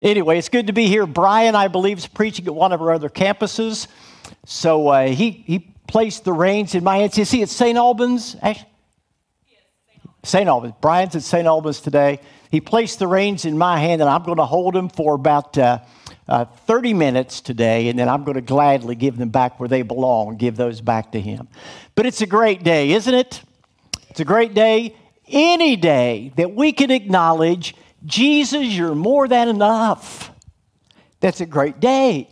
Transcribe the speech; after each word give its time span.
Anyway, 0.00 0.38
it's 0.38 0.48
good 0.48 0.68
to 0.68 0.72
be 0.72 0.86
here. 0.86 1.06
Brian, 1.06 1.56
I 1.56 1.66
believe, 1.66 1.98
is 1.98 2.06
preaching 2.06 2.46
at 2.46 2.54
one 2.54 2.72
of 2.72 2.80
our 2.80 2.92
other 2.92 3.08
campuses. 3.08 3.88
So 4.46 4.88
uh, 4.88 5.08
he, 5.08 5.30
he 5.30 5.74
placed 5.88 6.24
the 6.24 6.32
reins 6.32 6.76
in 6.76 6.84
my 6.84 6.98
hands. 6.98 7.18
You 7.18 7.24
see, 7.24 7.42
it's 7.42 7.52
St. 7.52 7.76
Albans. 7.76 8.36
St. 10.22 10.48
Albans. 10.48 10.74
Brian's 10.80 11.16
at 11.16 11.22
St. 11.22 11.46
Albans 11.46 11.80
today. 11.80 12.20
He 12.50 12.60
placed 12.60 13.00
the 13.00 13.08
reins 13.08 13.44
in 13.44 13.58
my 13.58 13.78
hand, 13.78 14.00
and 14.00 14.08
I'm 14.08 14.22
going 14.22 14.36
to 14.38 14.44
hold 14.44 14.74
them 14.74 14.88
for 14.88 15.14
about 15.14 15.58
uh, 15.58 15.80
uh, 16.28 16.44
30 16.44 16.94
minutes 16.94 17.40
today, 17.40 17.88
and 17.88 17.98
then 17.98 18.08
I'm 18.08 18.22
going 18.22 18.36
to 18.36 18.40
gladly 18.40 18.94
give 18.94 19.16
them 19.16 19.30
back 19.30 19.58
where 19.58 19.68
they 19.68 19.82
belong, 19.82 20.36
give 20.36 20.56
those 20.56 20.80
back 20.80 21.12
to 21.12 21.20
him. 21.20 21.48
But 21.96 22.06
it's 22.06 22.20
a 22.20 22.26
great 22.26 22.62
day, 22.62 22.92
isn't 22.92 23.14
it? 23.14 23.42
It's 24.10 24.20
a 24.20 24.24
great 24.24 24.54
day. 24.54 24.94
Any 25.26 25.76
day 25.76 26.32
that 26.36 26.54
we 26.54 26.72
can 26.72 26.90
acknowledge 26.90 27.74
Jesus, 28.04 28.66
you're 28.66 28.94
more 28.94 29.28
than 29.28 29.48
enough. 29.48 30.30
That's 31.20 31.40
a 31.40 31.46
great 31.46 31.80
day. 31.80 32.28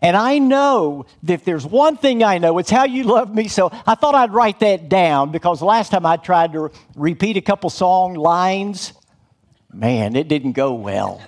And 0.00 0.16
I 0.16 0.38
know 0.38 1.06
that 1.22 1.32
if 1.32 1.44
there's 1.44 1.64
one 1.64 1.96
thing 1.96 2.22
I 2.22 2.38
know, 2.38 2.58
it's 2.58 2.68
how 2.68 2.84
you 2.84 3.04
love 3.04 3.34
me. 3.34 3.48
So 3.48 3.70
I 3.86 3.94
thought 3.94 4.14
I'd 4.14 4.32
write 4.32 4.60
that 4.60 4.88
down 4.88 5.32
because 5.32 5.62
last 5.62 5.90
time 5.90 6.04
I 6.04 6.18
tried 6.18 6.52
to 6.52 6.70
repeat 6.94 7.38
a 7.38 7.40
couple 7.40 7.70
song 7.70 8.14
lines, 8.14 8.92
man, 9.72 10.14
it 10.14 10.28
didn't 10.28 10.52
go 10.52 10.74
well. 10.74 11.22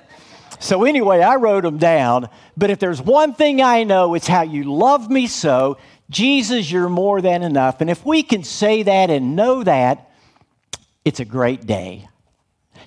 So 0.58 0.84
anyway, 0.84 1.22
I 1.22 1.36
wrote 1.36 1.62
them 1.62 1.78
down. 1.78 2.28
But 2.56 2.70
if 2.70 2.78
there's 2.78 3.00
one 3.00 3.34
thing 3.34 3.62
I 3.62 3.84
know, 3.84 4.14
it's 4.14 4.26
how 4.26 4.42
you 4.42 4.64
love 4.64 5.10
me 5.10 5.26
so. 5.26 5.78
Jesus, 6.10 6.70
you're 6.70 6.88
more 6.88 7.20
than 7.20 7.42
enough. 7.42 7.80
And 7.80 7.88
if 7.88 8.04
we 8.04 8.22
can 8.22 8.44
say 8.44 8.82
that 8.82 9.10
and 9.10 9.36
know 9.36 9.62
that, 9.64 10.10
it's 11.04 11.20
a 11.20 11.24
great 11.24 11.66
day. 11.66 12.08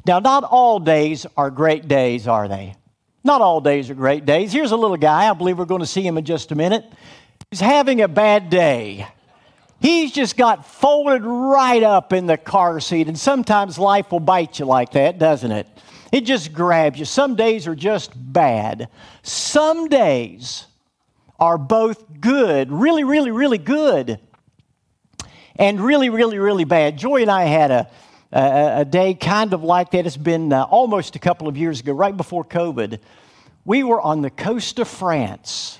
Now, 0.05 0.19
not 0.19 0.43
all 0.43 0.79
days 0.79 1.25
are 1.37 1.51
great 1.51 1.87
days, 1.87 2.27
are 2.27 2.47
they? 2.47 2.75
Not 3.23 3.41
all 3.41 3.61
days 3.61 3.89
are 3.89 3.95
great 3.95 4.25
days. 4.25 4.53
Here's 4.53 4.71
a 4.71 4.77
little 4.77 4.97
guy. 4.97 5.29
I 5.29 5.33
believe 5.33 5.57
we're 5.57 5.65
going 5.65 5.81
to 5.81 5.87
see 5.87 6.05
him 6.05 6.17
in 6.17 6.25
just 6.25 6.51
a 6.51 6.55
minute. 6.55 6.85
He's 7.51 7.59
having 7.59 8.01
a 8.01 8.07
bad 8.07 8.49
day. 8.49 9.07
He's 9.81 10.11
just 10.11 10.37
got 10.37 10.65
folded 10.65 11.23
right 11.23 11.83
up 11.83 12.13
in 12.13 12.27
the 12.27 12.37
car 12.37 12.79
seat. 12.79 13.07
And 13.07 13.17
sometimes 13.17 13.77
life 13.77 14.11
will 14.11 14.19
bite 14.19 14.59
you 14.59 14.65
like 14.65 14.91
that, 14.91 15.19
doesn't 15.19 15.51
it? 15.51 15.67
It 16.11 16.21
just 16.21 16.53
grabs 16.53 16.97
you. 16.97 17.05
Some 17.05 17.35
days 17.35 17.67
are 17.67 17.75
just 17.75 18.11
bad. 18.15 18.89
Some 19.21 19.87
days 19.87 20.65
are 21.39 21.57
both 21.57 22.19
good, 22.19 22.71
really, 22.71 23.03
really, 23.03 23.31
really 23.31 23.57
good, 23.57 24.19
and 25.55 25.79
really, 25.79 26.09
really, 26.09 26.39
really 26.39 26.65
bad. 26.65 26.97
Joy 26.97 27.21
and 27.21 27.31
I 27.31 27.45
had 27.45 27.71
a 27.71 27.89
a, 28.31 28.85
day 28.85 29.13
kind 29.13 29.53
of 29.53 29.63
like 29.63 29.91
that. 29.91 30.05
It's 30.05 30.17
been 30.17 30.53
uh, 30.53 30.63
almost 30.63 31.15
a 31.15 31.19
couple 31.19 31.47
of 31.47 31.57
years 31.57 31.79
ago, 31.79 31.93
right 31.93 32.15
before 32.15 32.43
COVID. 32.43 32.99
We 33.65 33.83
were 33.83 34.01
on 34.01 34.21
the 34.21 34.29
coast 34.29 34.79
of 34.79 34.87
France 34.87 35.79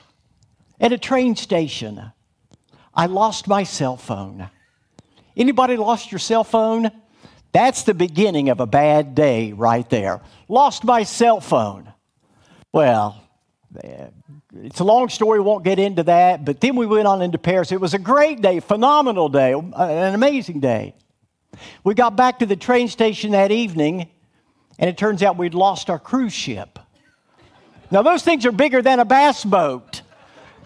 at 0.79 0.91
a 0.91 0.97
train 0.97 1.35
station. 1.35 2.11
I 2.93 3.05
lost 3.05 3.47
my 3.47 3.63
cell 3.63 3.97
phone. 3.97 4.49
Anybody 5.37 5.77
lost 5.77 6.11
your 6.11 6.19
cell 6.19 6.43
phone? 6.43 6.91
That's 7.51 7.83
the 7.83 7.93
beginning 7.93 8.49
of 8.49 8.59
a 8.59 8.67
bad 8.67 9.15
day 9.15 9.53
right 9.53 9.89
there. 9.89 10.21
Lost 10.47 10.83
my 10.83 11.03
cell 11.03 11.39
phone. 11.39 11.91
Well, 12.71 13.23
it's 14.55 14.79
a 14.79 14.83
long 14.83 15.09
story, 15.09 15.39
won't 15.39 15.63
get 15.63 15.79
into 15.79 16.03
that, 16.03 16.45
but 16.45 16.59
then 16.59 16.75
we 16.75 16.85
went 16.85 17.07
on 17.07 17.21
into 17.21 17.37
Paris. 17.37 17.71
It 17.71 17.81
was 17.81 17.93
a 17.93 17.99
great 17.99 18.41
day, 18.41 18.59
phenomenal 18.59 19.29
day, 19.29 19.53
an 19.53 20.13
amazing 20.13 20.59
day. 20.59 20.95
We 21.83 21.93
got 21.93 22.15
back 22.15 22.39
to 22.39 22.45
the 22.45 22.55
train 22.55 22.87
station 22.87 23.31
that 23.31 23.51
evening, 23.51 24.09
and 24.77 24.89
it 24.89 24.97
turns 24.97 25.23
out 25.23 25.37
we'd 25.37 25.53
lost 25.53 25.89
our 25.89 25.99
cruise 25.99 26.33
ship. 26.33 26.79
Now, 27.91 28.01
those 28.01 28.23
things 28.23 28.45
are 28.45 28.51
bigger 28.51 28.81
than 28.81 28.99
a 28.99 29.05
bass 29.05 29.43
boat, 29.43 30.01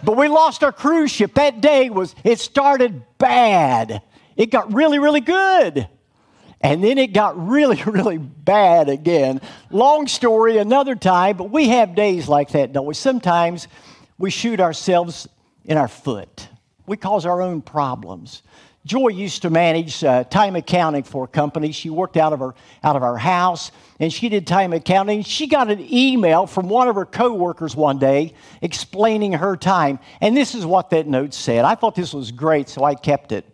but 0.03 0.17
we 0.17 0.27
lost 0.27 0.63
our 0.63 0.73
cruise 0.73 1.11
ship. 1.11 1.35
That 1.35 1.61
day 1.61 1.89
was, 1.89 2.15
it 2.23 2.39
started 2.39 3.03
bad. 3.17 4.01
It 4.35 4.51
got 4.51 4.73
really, 4.73 4.99
really 4.99 5.21
good. 5.21 5.87
And 6.59 6.81
then 6.83 6.97
it 6.97 7.13
got 7.13 7.47
really, 7.47 7.81
really 7.85 8.17
bad 8.17 8.89
again. 8.89 9.41
Long 9.69 10.07
story, 10.07 10.57
another 10.57 10.95
time, 10.95 11.37
but 11.37 11.51
we 11.51 11.69
have 11.69 11.95
days 11.95 12.27
like 12.27 12.51
that, 12.51 12.73
don't 12.73 12.85
we? 12.85 12.93
Sometimes 12.93 13.67
we 14.17 14.29
shoot 14.29 14.59
ourselves 14.59 15.27
in 15.65 15.77
our 15.77 15.87
foot, 15.87 16.49
we 16.85 16.97
cause 16.97 17.25
our 17.25 17.41
own 17.41 17.61
problems. 17.61 18.43
Joy 18.85 19.09
used 19.09 19.43
to 19.43 19.49
manage 19.49 20.03
uh, 20.03 20.25
time 20.25 20.57
accounting 20.57 21.03
for 21.03 21.23
a 21.23 21.27
company. 21.27 21.71
She 21.71 21.89
worked 21.89 22.17
out 22.17 22.33
of 22.33 22.39
her 22.39 22.53
out 22.83 22.97
of 22.97 23.03
our 23.03 23.17
house, 23.17 23.71
and 23.99 24.11
she 24.11 24.27
did 24.27 24.45
time 24.45 24.73
accounting. 24.73 25.23
She 25.23 25.47
got 25.47 25.71
an 25.71 25.79
email 25.91 26.45
from 26.45 26.67
one 26.67 26.89
of 26.89 26.95
her 26.95 27.05
coworkers 27.05 27.77
one 27.77 27.97
day 27.97 28.33
explaining 28.61 29.33
her 29.33 29.55
time, 29.55 29.99
and 30.19 30.35
this 30.35 30.53
is 30.53 30.65
what 30.65 30.89
that 30.89 31.07
note 31.07 31.33
said. 31.33 31.63
I 31.63 31.75
thought 31.75 31.95
this 31.95 32.13
was 32.13 32.31
great, 32.31 32.67
so 32.67 32.83
I 32.83 32.95
kept 32.95 33.31
it. 33.31 33.52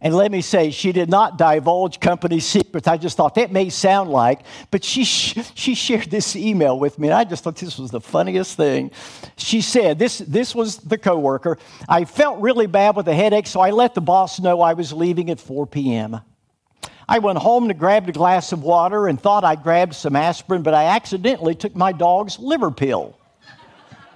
And 0.00 0.14
let 0.14 0.30
me 0.30 0.42
say, 0.42 0.70
she 0.70 0.92
did 0.92 1.10
not 1.10 1.38
divulge 1.38 1.98
company 1.98 2.38
secrets. 2.38 2.86
I 2.86 2.96
just 2.98 3.16
thought 3.16 3.34
that 3.34 3.50
may 3.50 3.68
sound 3.68 4.10
like, 4.10 4.42
but 4.70 4.84
she, 4.84 5.02
she 5.02 5.74
shared 5.74 6.08
this 6.08 6.36
email 6.36 6.78
with 6.78 7.00
me, 7.00 7.08
and 7.08 7.14
I 7.14 7.24
just 7.24 7.42
thought 7.42 7.56
this 7.56 7.78
was 7.78 7.90
the 7.90 8.00
funniest 8.00 8.56
thing. 8.56 8.92
She 9.36 9.60
said, 9.60 9.98
this, 9.98 10.18
this 10.18 10.54
was 10.54 10.76
the 10.76 10.98
coworker. 10.98 11.58
I 11.88 12.04
felt 12.04 12.40
really 12.40 12.68
bad 12.68 12.94
with 12.94 13.08
a 13.08 13.14
headache, 13.14 13.48
so 13.48 13.60
I 13.60 13.70
let 13.70 13.94
the 13.94 14.00
boss 14.00 14.38
know 14.38 14.60
I 14.60 14.74
was 14.74 14.92
leaving 14.92 15.30
at 15.30 15.40
4 15.40 15.66
p.m. 15.66 16.20
I 17.08 17.18
went 17.18 17.38
home 17.38 17.66
to 17.68 17.74
grab 17.74 18.08
a 18.08 18.12
glass 18.12 18.52
of 18.52 18.62
water 18.62 19.08
and 19.08 19.20
thought 19.20 19.42
I 19.42 19.56
grabbed 19.56 19.94
some 19.94 20.14
aspirin, 20.14 20.62
but 20.62 20.74
I 20.74 20.84
accidentally 20.84 21.56
took 21.56 21.74
my 21.74 21.90
dog's 21.90 22.38
liver 22.38 22.70
pill. 22.70 23.18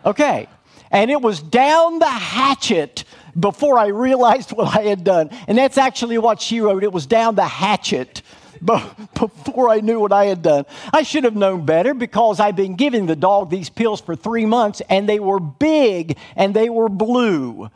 Okay. 0.04 0.46
And 0.90 1.10
it 1.10 1.20
was 1.20 1.40
down 1.40 1.98
the 1.98 2.06
hatchet 2.06 3.04
before 3.38 3.78
I 3.78 3.88
realized 3.88 4.52
what 4.52 4.76
I 4.76 4.82
had 4.82 5.04
done. 5.04 5.30
And 5.48 5.58
that's 5.58 5.78
actually 5.78 6.18
what 6.18 6.40
she 6.40 6.60
wrote. 6.60 6.84
It 6.84 6.92
was 6.92 7.06
down 7.06 7.34
the 7.34 7.46
hatchet 7.46 8.22
before 8.62 9.70
I 9.70 9.80
knew 9.80 10.00
what 10.00 10.12
I 10.12 10.26
had 10.26 10.42
done. 10.42 10.66
I 10.92 11.02
should 11.02 11.24
have 11.24 11.36
known 11.36 11.64
better 11.64 11.94
because 11.94 12.40
I've 12.40 12.56
been 12.56 12.76
giving 12.76 13.06
the 13.06 13.16
dog 13.16 13.50
these 13.50 13.68
pills 13.68 14.00
for 14.00 14.14
three 14.14 14.46
months 14.46 14.82
and 14.88 15.08
they 15.08 15.18
were 15.18 15.40
big 15.40 16.16
and 16.36 16.54
they 16.54 16.68
were 16.68 16.88
blue. 16.88 17.70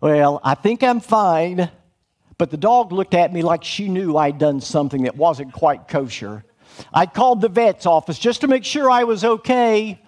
Well, 0.00 0.40
I 0.44 0.54
think 0.54 0.82
I'm 0.82 1.00
fine, 1.00 1.70
but 2.38 2.50
the 2.50 2.56
dog 2.56 2.92
looked 2.92 3.14
at 3.14 3.32
me 3.32 3.42
like 3.42 3.64
she 3.64 3.88
knew 3.88 4.16
I'd 4.16 4.38
done 4.38 4.60
something 4.60 5.02
that 5.02 5.16
wasn't 5.16 5.52
quite 5.52 5.88
kosher. 5.88 6.44
I 6.92 7.06
called 7.06 7.40
the 7.40 7.48
vet's 7.48 7.86
office 7.86 8.18
just 8.18 8.42
to 8.42 8.48
make 8.48 8.64
sure 8.64 8.90
I 8.90 9.04
was 9.04 9.24
okay. 9.24 10.00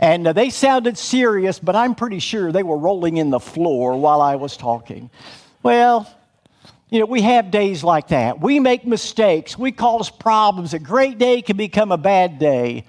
And 0.00 0.26
uh, 0.26 0.32
they 0.32 0.48
sounded 0.48 0.96
serious, 0.96 1.58
but 1.58 1.76
I'm 1.76 1.94
pretty 1.94 2.20
sure 2.20 2.50
they 2.50 2.62
were 2.62 2.78
rolling 2.78 3.18
in 3.18 3.28
the 3.28 3.38
floor 3.38 4.00
while 4.00 4.22
I 4.22 4.36
was 4.36 4.56
talking. 4.56 5.10
Well, 5.62 6.10
you 6.88 7.00
know, 7.00 7.06
we 7.06 7.20
have 7.20 7.50
days 7.50 7.84
like 7.84 8.08
that. 8.08 8.40
We 8.40 8.58
make 8.60 8.86
mistakes, 8.86 9.58
we 9.58 9.72
cause 9.72 10.08
problems. 10.08 10.72
A 10.72 10.78
great 10.78 11.18
day 11.18 11.42
can 11.42 11.58
become 11.58 11.92
a 11.92 11.98
bad 11.98 12.38
day. 12.38 12.86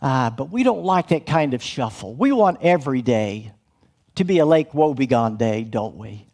Uh, 0.00 0.30
but 0.30 0.50
we 0.50 0.62
don't 0.62 0.84
like 0.84 1.08
that 1.08 1.26
kind 1.26 1.52
of 1.52 1.62
shuffle. 1.62 2.14
We 2.14 2.32
want 2.32 2.58
every 2.62 3.02
day 3.02 3.52
to 4.14 4.24
be 4.24 4.38
a 4.38 4.46
Lake 4.46 4.70
Wobegon 4.70 5.36
day, 5.36 5.64
don't 5.64 5.96
we? 5.96 6.29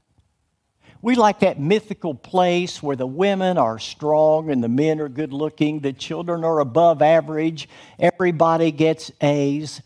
We 1.02 1.14
like 1.14 1.40
that 1.40 1.60
mythical 1.60 2.14
place 2.14 2.82
where 2.82 2.96
the 2.96 3.06
women 3.06 3.58
are 3.58 3.78
strong 3.78 4.50
and 4.50 4.64
the 4.64 4.68
men 4.68 5.00
are 5.00 5.08
good 5.08 5.32
looking, 5.32 5.80
the 5.80 5.92
children 5.92 6.42
are 6.42 6.60
above 6.60 7.02
average, 7.02 7.68
everybody 7.98 8.70
gets 8.72 9.10
A's. 9.20 9.82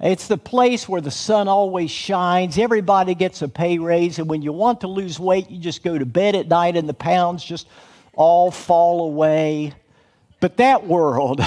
It's 0.00 0.28
the 0.28 0.38
place 0.38 0.88
where 0.88 1.00
the 1.00 1.10
sun 1.10 1.48
always 1.48 1.90
shines, 1.90 2.58
everybody 2.58 3.14
gets 3.14 3.42
a 3.42 3.48
pay 3.48 3.78
raise, 3.78 4.18
and 4.18 4.28
when 4.28 4.42
you 4.42 4.52
want 4.52 4.80
to 4.82 4.88
lose 4.88 5.18
weight, 5.18 5.50
you 5.50 5.58
just 5.58 5.82
go 5.82 5.96
to 5.96 6.06
bed 6.06 6.34
at 6.34 6.48
night 6.48 6.76
and 6.76 6.88
the 6.88 6.94
pounds 6.94 7.44
just 7.44 7.66
all 8.14 8.50
fall 8.50 9.06
away. 9.06 9.72
But 10.40 10.56
that 10.58 10.86
world, 10.86 11.40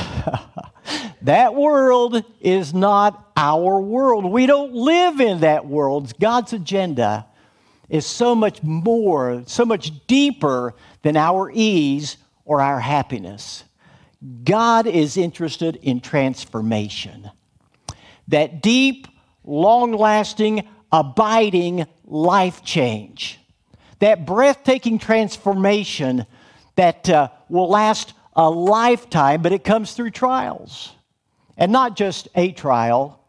that 1.21 1.55
world 1.55 2.23
is 2.39 2.73
not 2.73 3.31
our 3.37 3.79
world. 3.79 4.25
We 4.25 4.45
don't 4.45 4.73
live 4.73 5.19
in 5.19 5.41
that 5.41 5.65
world. 5.65 6.05
It's 6.05 6.13
God's 6.13 6.53
agenda 6.53 7.25
is 7.91 8.05
so 8.05 8.33
much 8.33 8.63
more, 8.63 9.43
so 9.45 9.65
much 9.65 9.91
deeper 10.07 10.73
than 11.01 11.17
our 11.17 11.51
ease 11.53 12.15
or 12.45 12.61
our 12.61 12.79
happiness. 12.79 13.65
God 14.45 14.87
is 14.87 15.17
interested 15.17 15.75
in 15.75 15.99
transformation 15.99 17.29
that 18.29 18.61
deep, 18.61 19.07
long 19.43 19.91
lasting, 19.91 20.65
abiding 20.89 21.85
life 22.05 22.63
change, 22.63 23.39
that 23.99 24.25
breathtaking 24.25 24.97
transformation 24.97 26.25
that 26.77 27.09
uh, 27.09 27.27
will 27.49 27.69
last 27.69 28.13
a 28.37 28.49
lifetime, 28.49 29.41
but 29.41 29.51
it 29.51 29.65
comes 29.65 29.91
through 29.91 30.11
trials. 30.11 30.93
And 31.57 31.73
not 31.73 31.97
just 31.97 32.29
a 32.35 32.53
trial, 32.53 33.21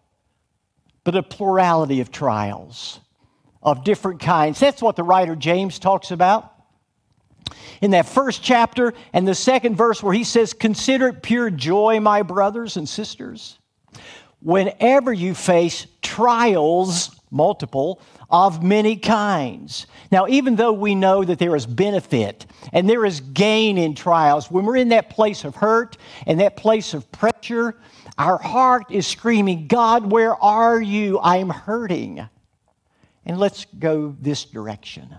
but 1.03 1.17
a 1.17 1.23
plurality 1.25 2.01
of 2.01 2.13
trials 2.13 3.01
of 3.63 3.85
different 3.85 4.21
kinds. 4.21 4.59
That's 4.59 4.83
what 4.83 4.97
the 4.97 5.05
writer 5.05 5.37
James 5.37 5.79
talks 5.79 6.11
about. 6.11 6.49
in 7.81 7.91
that 7.91 8.07
first 8.07 8.43
chapter 8.43 8.95
and 9.13 9.27
the 9.27 9.35
second 9.35 9.77
verse 9.77 10.03
where 10.03 10.15
he 10.15 10.25
says, 10.25 10.53
Consider 10.53 11.09
it 11.09 11.23
pure 11.23 11.51
joy, 11.51 12.01
my 12.01 12.23
brothers 12.23 12.77
and 12.77 12.89
sisters, 12.89 13.59
whenever 14.41 15.13
you 15.13 15.35
face 15.35 15.87
trials, 16.01 17.21
multiple, 17.31 18.01
of 18.31 18.63
many 18.63 18.97
kinds. 18.97 19.87
Now, 20.11 20.27
even 20.29 20.57
though 20.57 20.73
we 20.73 20.95
know 20.95 21.25
that 21.25 21.39
there 21.39 21.55
is 21.57 21.67
benefit 21.67 22.47
and 22.73 22.89
there 22.89 23.05
is 23.05 23.21
gain 23.21 23.79
in 23.79 23.95
trials, 23.95 24.51
when 24.51 24.65
we're 24.65 24.77
in 24.77 24.91
that 24.91 25.11
place 25.11 25.45
of 25.45 25.57
hurt 25.57 25.97
and 26.27 26.41
that 26.41 26.57
place 26.57 26.95
of 26.95 27.11
pressure, 27.13 27.77
our 28.19 28.39
heart 28.39 28.91
is 28.91 29.07
screaming, 29.07 29.67
God, 29.67 30.11
where 30.11 30.35
are 30.37 30.81
you? 30.81 31.19
I'm 31.21 31.51
hurting. 31.51 32.29
And 33.25 33.39
let's 33.39 33.67
go 33.79 34.17
this 34.21 34.45
direction. 34.45 35.17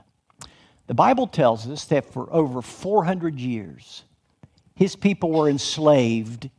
The 0.88 0.94
Bible 0.94 1.28
tells 1.28 1.68
us 1.68 1.86
that 1.86 2.12
for 2.12 2.32
over 2.32 2.62
400 2.62 3.40
years, 3.40 4.04
his 4.76 4.96
people 4.96 5.32
were 5.32 5.50
enslaved 5.50 6.50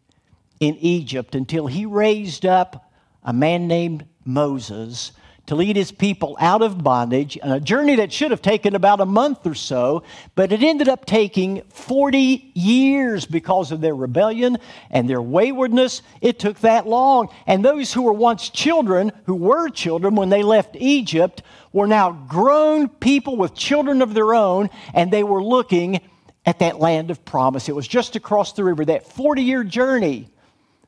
in 0.61 0.76
Egypt 0.76 1.35
until 1.35 1.67
he 1.67 1.85
raised 1.85 2.46
up 2.46 2.91
a 3.23 3.32
man 3.32 3.67
named 3.69 4.06
Moses 4.25 5.12
to 5.46 5.55
lead 5.55 5.76
his 5.76 5.93
people 5.93 6.37
out 6.41 6.62
of 6.62 6.82
bondage 6.82 7.38
on 7.43 7.52
a 7.52 7.61
journey 7.61 7.96
that 7.96 8.12
should 8.12 8.31
have 8.31 8.41
taken 8.41 8.75
about 8.75 9.00
a 9.00 9.06
month 9.06 9.46
or 9.46 9.55
so, 9.55 10.02
but 10.35 10.52
it 10.52 10.62
ended 10.62 10.88
up 10.88 11.05
taking 11.05 11.62
40 11.69 12.52
years 12.55 13.26
because 13.26 13.70
of 13.70 13.81
their 13.81 13.94
rebellion 13.94 14.56
and 14.91 15.08
their 15.08 15.20
waywardness. 15.20 16.02
It 16.23 16.38
took 16.38 16.61
that 16.61 16.87
long. 16.87 17.29
And 17.46 17.64
those 17.64 17.93
who 17.93 18.02
were 18.02 18.12
once 18.12 18.49
children, 18.49 19.12
who 19.26 19.35
were 19.35 19.69
children 19.69 20.14
when 20.14 20.31
they 20.31 20.43
left 20.43 20.76
Egypt, 20.76 21.43
were 21.73 21.87
now 21.87 22.12
grown 22.12 22.88
people 22.88 23.37
with 23.37 23.55
children 23.55 24.00
of 24.00 24.14
their 24.14 24.35
own, 24.35 24.70
and 24.94 25.11
they 25.11 25.25
were 25.25 25.43
looking 25.43 26.00
at 26.47 26.61
that 26.61 26.79
land 26.79 27.11
of 27.11 27.25
promise. 27.25 27.69
It 27.69 27.75
was 27.75 27.88
just 27.88 28.17
across 28.17 28.52
the 28.52 28.64
river. 28.64 28.85
That 28.85 29.06
40 29.06 29.43
year 29.43 29.64
journey 29.64 30.29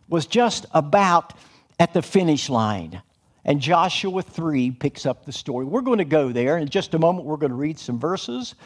was 0.09 0.27
just 0.27 0.67
about 0.73 1.35
at 1.79 1.93
the 1.93 2.03
finish 2.03 2.49
line. 2.49 3.03
And 3.47 3.61
Joshua 3.61 4.23
3 4.23 4.73
picks 4.73 5.07
up 5.07 5.25
the 5.25 5.33
story. 5.33 5.65
We're 5.65 5.81
going 5.81 5.99
to 5.99 6.05
go 6.05 6.33
there. 6.33 6.59
In 6.59 6.69
just 6.69 6.95
a 6.95 6.99
moment, 6.99 7.27
we're 7.27 7.37
going 7.37 7.51
to 7.51 7.57
read 7.57 7.79
some 7.79 7.99
verses. 7.99 8.57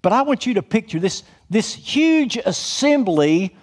But 0.00 0.12
I 0.12 0.22
want 0.22 0.46
you 0.46 0.54
to 0.54 0.62
picture 0.62 1.00
this, 1.00 1.24
this 1.50 1.74
huge 1.74 2.36
assembly 2.36 3.56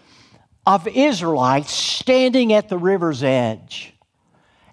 of 0.66 0.86
Israelites 0.88 1.72
standing 1.72 2.52
at 2.52 2.68
the 2.68 2.78
river's 2.78 3.24
edge. 3.24 3.95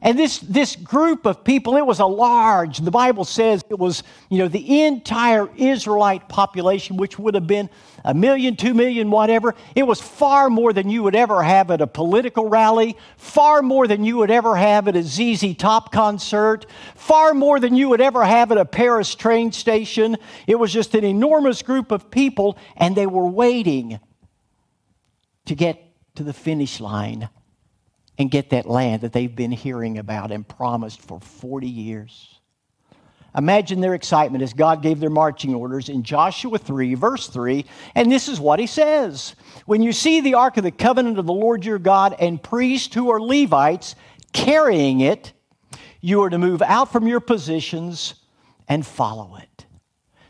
And 0.04 0.18
this, 0.18 0.40
this 0.40 0.74
group 0.74 1.26
of 1.26 1.44
people, 1.44 1.76
it 1.76 1.86
was 1.86 2.00
a 2.00 2.06
large, 2.06 2.78
the 2.78 2.90
Bible 2.90 3.24
says 3.24 3.62
it 3.70 3.78
was, 3.78 4.02
you 4.30 4.38
know, 4.38 4.48
the 4.48 4.82
entire 4.82 5.48
Israelite 5.56 6.28
population, 6.28 6.96
which 6.96 7.20
would 7.20 7.36
have 7.36 7.46
been 7.46 7.70
a 8.04 8.12
million, 8.12 8.56
two 8.56 8.74
million, 8.74 9.12
whatever. 9.12 9.54
It 9.76 9.84
was 9.84 10.00
far 10.00 10.50
more 10.50 10.72
than 10.72 10.90
you 10.90 11.04
would 11.04 11.14
ever 11.14 11.40
have 11.44 11.70
at 11.70 11.80
a 11.80 11.86
political 11.86 12.48
rally, 12.48 12.96
far 13.16 13.62
more 13.62 13.86
than 13.86 14.02
you 14.02 14.16
would 14.16 14.32
ever 14.32 14.56
have 14.56 14.88
at 14.88 14.96
a 14.96 15.04
ZZ 15.04 15.54
Top 15.54 15.92
concert, 15.92 16.66
far 16.96 17.32
more 17.32 17.60
than 17.60 17.76
you 17.76 17.88
would 17.90 18.00
ever 18.00 18.24
have 18.24 18.50
at 18.50 18.58
a 18.58 18.64
Paris 18.64 19.14
train 19.14 19.52
station. 19.52 20.16
It 20.48 20.56
was 20.56 20.72
just 20.72 20.96
an 20.96 21.04
enormous 21.04 21.62
group 21.62 21.92
of 21.92 22.10
people, 22.10 22.58
and 22.76 22.96
they 22.96 23.06
were 23.06 23.28
waiting 23.28 24.00
to 25.44 25.54
get 25.54 25.80
to 26.16 26.24
the 26.24 26.32
finish 26.32 26.80
line 26.80 27.28
and 28.22 28.30
get 28.30 28.50
that 28.50 28.66
land 28.66 29.02
that 29.02 29.12
they've 29.12 29.34
been 29.34 29.50
hearing 29.50 29.98
about 29.98 30.30
and 30.30 30.46
promised 30.46 31.02
for 31.02 31.20
40 31.20 31.68
years. 31.68 32.38
Imagine 33.36 33.80
their 33.80 33.94
excitement 33.94 34.44
as 34.44 34.52
God 34.52 34.80
gave 34.80 35.00
their 35.00 35.10
marching 35.10 35.54
orders 35.54 35.88
in 35.88 36.02
Joshua 36.02 36.58
3, 36.58 36.94
verse 36.94 37.28
3, 37.28 37.64
and 37.94 38.12
this 38.12 38.28
is 38.28 38.38
what 38.38 38.60
he 38.60 38.66
says 38.66 39.34
When 39.66 39.82
you 39.82 39.92
see 39.92 40.20
the 40.20 40.34
ark 40.34 40.56
of 40.56 40.62
the 40.64 40.70
covenant 40.70 41.18
of 41.18 41.26
the 41.26 41.32
Lord 41.32 41.64
your 41.64 41.78
God 41.78 42.14
and 42.18 42.42
priests 42.42 42.94
who 42.94 43.10
are 43.10 43.20
Levites 43.20 43.96
carrying 44.32 45.00
it, 45.00 45.32
you 46.00 46.22
are 46.22 46.30
to 46.30 46.38
move 46.38 46.62
out 46.62 46.92
from 46.92 47.06
your 47.06 47.20
positions 47.20 48.14
and 48.68 48.86
follow 48.86 49.36
it. 49.36 49.66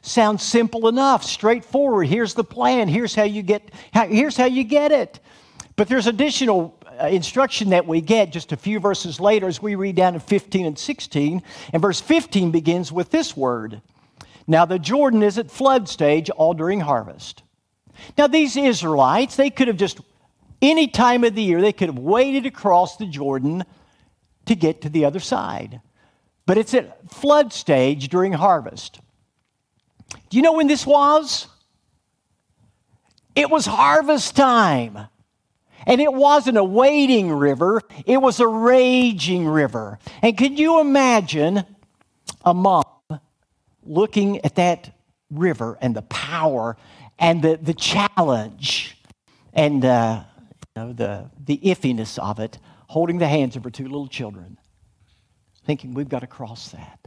Sounds 0.00 0.42
simple 0.42 0.88
enough, 0.88 1.24
straightforward. 1.24 2.06
Here's 2.06 2.34
the 2.34 2.44
plan. 2.44 2.88
Here's 2.88 3.14
how 3.14 3.24
you 3.24 3.42
get 3.42 3.70
here's 3.92 4.36
how 4.36 4.46
you 4.46 4.64
get 4.64 4.92
it. 4.92 5.20
But 5.76 5.88
there's 5.88 6.06
additional 6.06 6.78
Uh, 7.00 7.06
instruction 7.06 7.70
that 7.70 7.86
we 7.86 8.00
get 8.00 8.32
just 8.32 8.52
a 8.52 8.56
few 8.56 8.80
verses 8.80 9.20
later 9.20 9.46
as 9.46 9.62
we 9.62 9.74
read 9.74 9.96
down 9.96 10.12
to 10.12 10.20
15 10.20 10.66
and 10.66 10.78
16. 10.78 11.42
And 11.72 11.82
verse 11.82 12.00
15 12.00 12.50
begins 12.50 12.90
with 12.92 13.10
this 13.10 13.36
word 13.36 13.80
Now 14.46 14.64
the 14.64 14.78
Jordan 14.78 15.22
is 15.22 15.38
at 15.38 15.50
flood 15.50 15.88
stage 15.88 16.28
all 16.30 16.54
during 16.54 16.80
harvest. 16.80 17.42
Now, 18.16 18.26
these 18.26 18.56
Israelites, 18.56 19.36
they 19.36 19.50
could 19.50 19.68
have 19.68 19.76
just, 19.76 20.00
any 20.60 20.88
time 20.88 21.24
of 21.24 21.34
the 21.34 21.42
year, 21.42 21.60
they 21.60 21.72
could 21.72 21.88
have 21.88 21.98
waded 21.98 22.46
across 22.46 22.96
the 22.96 23.06
Jordan 23.06 23.64
to 24.46 24.54
get 24.54 24.82
to 24.82 24.88
the 24.88 25.04
other 25.04 25.20
side. 25.20 25.80
But 26.46 26.58
it's 26.58 26.74
at 26.74 27.10
flood 27.10 27.52
stage 27.52 28.08
during 28.08 28.32
harvest. 28.32 29.00
Do 30.30 30.36
you 30.36 30.42
know 30.42 30.54
when 30.54 30.66
this 30.66 30.86
was? 30.86 31.46
It 33.34 33.50
was 33.50 33.66
harvest 33.66 34.36
time. 34.36 35.06
And 35.86 36.00
it 36.00 36.12
wasn't 36.12 36.58
a 36.58 36.64
waiting 36.64 37.32
river, 37.32 37.82
it 38.06 38.18
was 38.18 38.40
a 38.40 38.46
raging 38.46 39.46
river. 39.46 39.98
And 40.22 40.36
can 40.36 40.56
you 40.56 40.80
imagine 40.80 41.64
a 42.44 42.54
mom 42.54 42.84
looking 43.84 44.44
at 44.44 44.56
that 44.56 44.94
river 45.30 45.78
and 45.80 45.94
the 45.96 46.02
power 46.02 46.76
and 47.18 47.42
the, 47.42 47.58
the 47.60 47.74
challenge 47.74 48.96
and 49.52 49.84
uh, 49.84 50.22
you 50.74 50.82
know, 50.82 50.92
the, 50.92 51.30
the 51.44 51.58
iffiness 51.58 52.18
of 52.18 52.38
it, 52.38 52.58
holding 52.88 53.18
the 53.18 53.28
hands 53.28 53.56
of 53.56 53.64
her 53.64 53.70
two 53.70 53.84
little 53.84 54.08
children, 54.08 54.58
thinking, 55.64 55.94
we've 55.94 56.08
got 56.08 56.20
to 56.20 56.26
cross 56.26 56.70
that. 56.70 56.98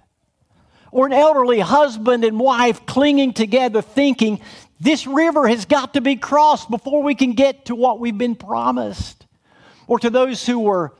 Or 0.91 1.07
an 1.07 1.13
elderly 1.13 1.59
husband 1.59 2.23
and 2.23 2.39
wife 2.39 2.84
clinging 2.95 3.33
together, 3.33 3.81
thinking, 3.81 4.39
this 4.79 5.05
river 5.05 5.49
has 5.49 5.65
got 5.65 5.95
to 5.95 6.01
be 6.01 6.15
crossed 6.15 6.69
before 6.69 7.03
we 7.03 7.13
can 7.13 7.33
get 7.33 7.65
to 7.65 7.75
what 7.75 7.99
we've 7.99 8.17
been 8.17 8.35
promised. 8.37 9.25
Or 9.85 9.99
to 9.99 10.09
those 10.09 10.45
who 10.45 10.59
were 10.59 10.93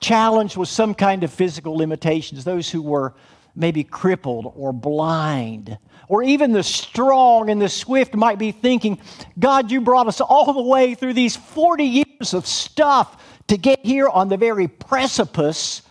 challenged 0.00 0.56
with 0.56 0.70
some 0.70 0.94
kind 0.94 1.22
of 1.22 1.30
physical 1.30 1.76
limitations, 1.76 2.44
those 2.44 2.70
who 2.70 2.80
were 2.80 3.12
maybe 3.54 3.84
crippled 3.84 4.50
or 4.56 4.72
blind, 4.72 5.76
or 6.08 6.22
even 6.22 6.52
the 6.52 6.62
strong 6.62 7.50
and 7.50 7.60
the 7.60 7.68
swift 7.68 8.14
might 8.14 8.38
be 8.38 8.50
thinking, 8.50 8.98
God, 9.38 9.70
you 9.70 9.82
brought 9.82 10.06
us 10.06 10.22
all 10.22 10.54
the 10.54 10.62
way 10.62 10.94
through 10.94 11.12
these 11.12 11.36
40 11.36 11.84
years 11.84 12.32
of 12.32 12.46
stuff 12.46 13.22
to 13.48 13.58
get 13.58 13.84
here 13.84 14.08
on 14.08 14.30
the 14.30 14.38
very 14.38 14.68
precipice 14.68 15.82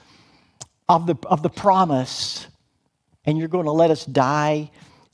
of 0.90 1.06
the, 1.06 1.16
of 1.28 1.44
the 1.44 1.52
promise, 1.52 2.48
and 3.26 3.38
you're 3.38 3.48
going 3.48 3.66
to 3.66 3.72
let 3.72 3.92
us 3.92 4.08
die 4.08 4.72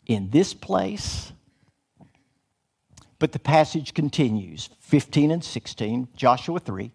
in 0.07 0.31
this 0.31 0.53
place? 0.53 1.31
But 3.19 3.31
the 3.31 3.39
passage 3.39 3.93
continues 3.93 4.69
15 4.81 5.31
and 5.31 5.43
16, 5.43 6.07
Joshua 6.15 6.59
3. 6.59 6.91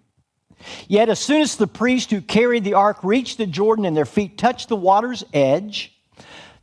Yet 0.89 1.09
as 1.09 1.19
soon 1.19 1.43
as 1.43 1.57
the 1.57 1.67
priest 1.67 2.11
who 2.11 2.21
carried 2.21 2.65
the 2.65 2.75
ark 2.75 2.99
reached 3.03 3.39
the 3.39 3.47
Jordan 3.47 3.85
and 3.85 3.97
their 3.97 4.05
feet 4.05 4.39
touched 4.39 4.69
the 4.69 4.77
water's 4.77 5.25
edge, 5.33 5.93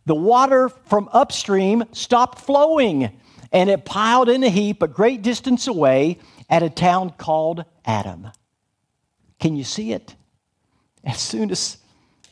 the 0.06 0.16
water 0.16 0.70
from 0.70 1.10
upstream 1.12 1.84
stopped 1.92 2.40
flowing 2.40 3.12
and 3.52 3.70
it 3.70 3.86
piled 3.86 4.30
in 4.30 4.44
a 4.44 4.50
heap 4.50 4.82
a 4.82 4.88
great 4.88 5.22
distance 5.22 5.68
away 5.68 6.20
at 6.50 6.64
a 6.64 6.70
town 6.70 7.12
called 7.12 7.66
Adam. 7.86 8.30
Can 9.40 9.56
you 9.56 9.64
see 9.64 9.92
it? 9.92 10.16
As 11.04 11.20
soon 11.20 11.52
as 11.52 11.78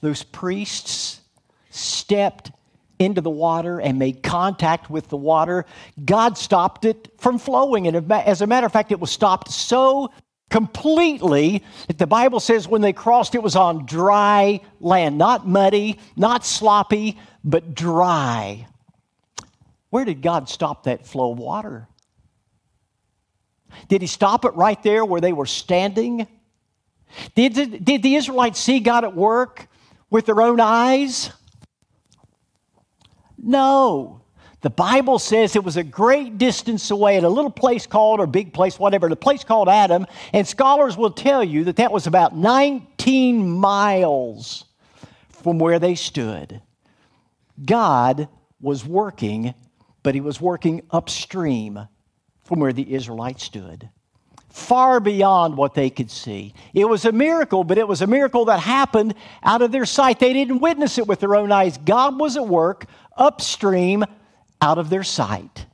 those 0.02 0.24
priests 0.24 1.22
stepped 1.70 2.52
into 3.00 3.22
the 3.22 3.30
water 3.30 3.80
and 3.80 4.00
made 4.00 4.24
contact 4.24 4.90
with 4.90 5.08
the 5.10 5.18
water, 5.18 5.66
God 6.04 6.38
stopped 6.38 6.86
it 6.86 7.10
from 7.18 7.38
flowing. 7.38 7.88
And 7.88 8.12
as 8.12 8.42
a 8.42 8.48
matter 8.48 8.66
of 8.66 8.74
fact, 8.74 8.92
it 8.92 9.00
was 9.00 9.12
stopped 9.12 9.52
so 9.52 10.12
completely 10.50 11.64
that 11.88 11.98
the 11.98 12.08
Bible 12.08 12.40
says 12.40 12.68
when 12.68 12.82
they 12.82 12.94
crossed, 12.94 13.36
it 13.36 13.44
was 13.44 13.56
on 13.56 13.86
dry 13.86 14.62
land, 14.80 15.18
not 15.18 15.48
muddy, 15.48 16.00
not 16.16 16.46
sloppy, 16.46 17.20
but 17.44 17.76
dry. 17.76 18.68
Where 19.90 20.06
did 20.06 20.22
God 20.22 20.50
stop 20.50 20.84
that 20.84 21.06
flow 21.06 21.32
of 21.32 21.38
water? 21.38 21.88
Did 23.88 24.02
he 24.02 24.08
stop 24.08 24.46
it 24.46 24.54
right 24.56 24.82
there 24.84 25.06
where 25.06 25.22
they 25.22 25.34
were 25.34 25.46
standing? 25.46 26.28
Did, 27.36 27.84
did 27.84 28.04
the 28.04 28.16
Israelites 28.16 28.60
see 28.60 28.80
God 28.80 29.04
at 29.04 29.16
work 29.16 29.68
with 30.10 30.26
their 30.26 30.42
own 30.42 30.60
eyes? 30.60 31.32
No. 33.38 34.22
The 34.62 34.70
Bible 34.70 35.20
says 35.20 35.56
it 35.56 35.64
was 35.64 35.78
a 35.78 35.84
great 35.84 36.38
distance 36.38 36.90
away 36.90 37.18
at 37.18 37.24
a 37.24 37.30
little 37.30 37.52
place 37.52 37.86
called, 37.86 38.20
or 38.20 38.28
big 38.28 38.54
place, 38.54 38.80
whatever, 38.80 39.08
the 39.08 39.16
place 39.16 39.44
called 39.44 39.70
Adam. 39.70 40.08
And 40.34 40.48
scholars 40.48 40.98
will 40.98 41.12
tell 41.12 41.44
you 41.44 41.66
that 41.66 41.76
that 41.76 41.92
was 41.92 42.08
about 42.08 42.36
19 42.36 43.50
miles 43.50 44.66
from 45.30 45.60
where 45.60 45.80
they 45.80 45.96
stood. 45.96 46.62
God 47.64 48.28
was 48.60 48.84
working 48.84 49.54
but 50.08 50.16
he 50.16 50.22
was 50.22 50.40
working 50.40 50.82
upstream 50.90 51.86
from 52.46 52.62
where 52.62 52.72
the 52.72 52.94
Israelites 52.94 53.44
stood, 53.44 53.90
far 54.48 55.02
beyond 55.02 55.58
what 55.58 55.74
they 55.74 55.90
could 55.90 56.10
see. 56.10 56.54
It 56.74 56.86
was 56.86 57.04
a 57.04 57.12
miracle, 57.12 57.66
but 57.66 57.78
it 57.78 57.86
was 57.86 58.02
a 58.02 58.08
miracle 58.08 58.46
that 58.46 58.62
happened 58.62 59.16
out 59.44 59.62
of 59.62 59.74
their 59.74 59.86
sight. 59.86 60.20
They 60.20 60.32
didn't 60.32 60.60
witness 60.60 60.98
it 60.98 61.08
with 61.08 61.20
their 61.20 61.36
own 61.36 61.52
eyes. 61.52 61.78
God 61.78 62.18
was 62.18 62.38
at 62.38 62.48
work 62.48 62.86
upstream 63.18 64.06
out 64.62 64.78
of 64.78 64.90
their 64.90 65.04
sight. 65.04 65.66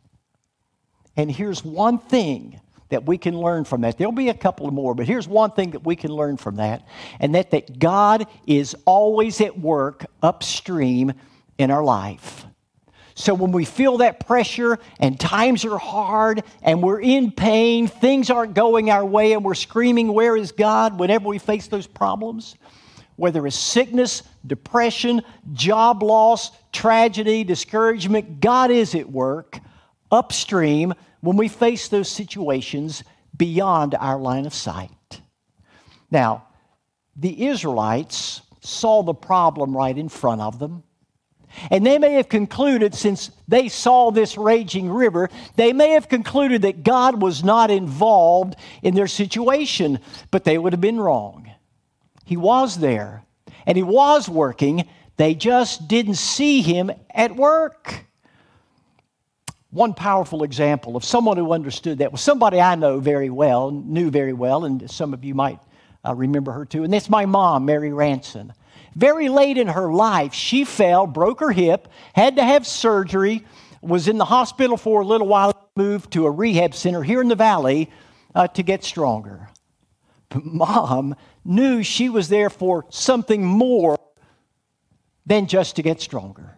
And 1.16 1.32
here's 1.32 1.64
one 1.64 2.00
thing 2.00 2.60
that 2.90 3.06
we 3.06 3.18
can 3.18 3.38
learn 3.38 3.66
from 3.66 3.82
that. 3.82 3.98
There'll 3.98 4.12
be 4.12 4.30
a 4.30 4.34
couple 4.34 4.70
more, 4.72 4.94
but 4.94 5.08
here's 5.08 5.28
one 5.28 5.52
thing 5.52 5.72
that 5.72 5.86
we 5.86 5.96
can 5.96 6.12
learn 6.12 6.38
from 6.38 6.58
that, 6.58 6.88
and 7.20 7.34
that, 7.36 7.52
that 7.52 7.80
God 7.80 8.28
is 8.46 8.76
always 8.86 9.42
at 9.42 9.60
work 9.60 10.06
upstream 10.22 11.14
in 11.58 11.72
our 11.72 11.84
life. 11.84 12.46
So 13.16 13.34
when 13.34 13.52
we 13.52 13.66
feel 13.66 13.98
that 13.98 14.26
pressure 14.26 14.80
and 15.00 15.20
times 15.20 15.66
are 15.66 15.78
hard 15.78 16.44
and 16.64 16.82
we're 16.82 17.02
in 17.02 17.32
pain, 17.32 17.88
things 17.88 18.30
aren't 18.30 18.56
going 18.56 18.90
our 18.90 19.06
way, 19.06 19.34
and 19.34 19.44
we're 19.44 19.54
screaming, 19.54 20.14
Where 20.14 20.36
is 20.36 20.52
God? 20.52 21.00
whenever 21.00 21.28
we 21.28 21.38
face 21.38 21.68
those 21.68 21.86
problems, 21.86 22.56
whether 23.16 23.46
it's 23.46 23.56
sickness, 23.56 24.24
depression, 24.46 25.22
job 25.54 26.02
loss, 26.02 26.52
tragedy, 26.74 27.44
discouragement, 27.44 28.42
God 28.42 28.72
is 28.72 28.96
at 28.96 29.10
work 29.10 29.60
upstream 30.12 30.94
when 31.22 31.38
we 31.38 31.48
face 31.48 31.88
those 31.88 32.10
situations 32.10 33.04
beyond 33.36 33.96
our 33.96 34.20
line 34.20 34.46
of 34.46 34.54
sight. 34.54 35.22
Now, 36.12 36.48
the 37.16 37.48
Israelites 37.48 38.42
saw 38.62 39.04
the 39.04 39.14
problem 39.14 39.76
right 39.76 39.98
in 39.98 40.10
front 40.10 40.42
of 40.42 40.60
them. 40.60 40.84
And 41.70 41.86
they 41.86 42.00
may 42.00 42.14
have 42.14 42.30
concluded, 42.30 42.96
since 42.96 43.30
they 43.48 43.70
saw 43.70 44.10
this 44.10 44.38
raging 44.38 44.90
river, 44.90 45.30
they 45.56 45.72
may 45.72 45.92
have 45.92 46.10
concluded 46.10 46.64
that 46.64 46.84
God 46.84 47.22
was 47.22 47.44
not 47.44 47.70
involved 47.70 48.56
in 48.82 48.96
their 48.96 49.08
situation, 49.08 50.00
but 50.32 50.44
they 50.44 50.58
would 50.58 50.74
have 50.74 50.82
been 50.82 51.00
wrong. 51.00 51.52
He 52.26 52.38
was 52.38 52.80
there, 52.80 53.24
and 53.68 53.78
He 53.78 53.84
was 53.84 54.28
working. 54.28 54.88
They 55.18 55.36
just 55.36 55.88
didn't 55.88 56.16
see 56.16 56.62
Him 56.62 56.92
at 57.14 57.36
work. 57.36 58.06
One 59.70 59.94
powerful 59.94 60.44
example 60.44 60.96
of 60.96 61.04
someone 61.04 61.38
who 61.38 61.52
understood 61.52 62.00
that 62.00 62.12
was 62.12 62.22
somebody 62.22 62.62
I 62.62 62.76
know 62.76 63.00
very 63.00 63.30
well, 63.30 63.72
knew 63.72 64.12
very 64.12 64.34
well, 64.34 64.66
and 64.66 64.90
some 64.90 65.14
of 65.14 65.24
you 65.24 65.34
might 65.34 65.60
uh, 66.06 66.14
remember 66.14 66.52
her 66.52 66.66
too, 66.66 66.84
and 66.84 66.94
that's 66.94 67.10
my 67.10 67.26
mom, 67.26 67.66
Mary 67.66 67.92
Ranson. 67.92 68.54
Very 68.96 69.30
late 69.30 69.58
in 69.58 69.68
her 69.68 69.92
life, 69.92 70.34
she 70.34 70.66
fell, 70.66 71.08
broke 71.08 71.40
her 71.40 71.52
hip, 71.52 71.88
had 72.14 72.36
to 72.36 72.44
have 72.44 72.68
surgery, 72.68 73.46
was 73.82 74.08
in 74.08 74.18
the 74.18 74.26
hospital 74.26 74.78
for 74.78 75.02
a 75.02 75.06
little 75.06 75.28
while, 75.28 75.70
moved 75.76 76.14
to 76.14 76.28
a 76.28 76.32
rehab 76.32 76.76
center 76.76 77.02
here 77.02 77.22
in 77.22 77.28
the 77.28 77.36
valley 77.36 77.90
uh, 78.36 78.48
to 78.48 78.62
get 78.62 78.84
stronger. 78.84 79.50
But 80.30 80.46
mom 80.46 81.16
knew 81.44 81.82
she 81.84 82.10
was 82.10 82.30
there 82.30 82.52
for 82.52 82.86
something 82.90 83.44
more 83.44 83.98
than 85.26 85.48
just 85.48 85.76
to 85.78 85.82
get 85.82 86.02
stronger. 86.02 86.58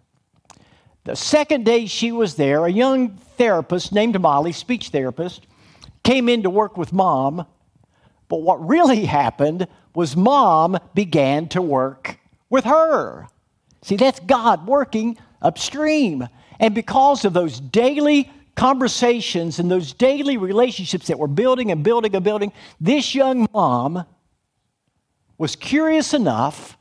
The 1.03 1.15
second 1.15 1.65
day 1.65 1.85
she 1.85 2.11
was 2.11 2.35
there, 2.35 2.65
a 2.65 2.71
young 2.71 3.09
therapist 3.37 3.91
named 3.91 4.19
Molly, 4.19 4.51
speech 4.51 4.89
therapist, 4.89 5.45
came 6.03 6.29
in 6.29 6.43
to 6.43 6.49
work 6.49 6.77
with 6.77 6.91
mom. 6.91 7.45
But 8.27 8.41
what 8.41 8.65
really 8.67 9.05
happened 9.05 9.67
was 9.93 10.15
mom 10.15 10.77
began 10.93 11.47
to 11.49 11.61
work 11.61 12.19
with 12.49 12.65
her. 12.65 13.27
See, 13.83 13.97
that's 13.97 14.19
God 14.19 14.65
working 14.65 15.17
upstream. 15.41 16.27
And 16.59 16.73
because 16.73 17.23
of 17.23 17.33
those 17.33 17.59
daily 17.59 18.31
conversations 18.55 19.59
and 19.59 19.69
those 19.69 19.93
daily 19.93 20.37
relationships 20.37 21.07
that 21.07 21.19
were 21.19 21.27
building 21.27 21.71
and 21.71 21.83
building 21.83 22.15
and 22.15 22.23
building, 22.23 22.51
this 22.81 23.13
young 23.13 23.47
mom 23.53 24.05
was 25.37 25.55
curious 25.55 26.13
enough 26.13 26.77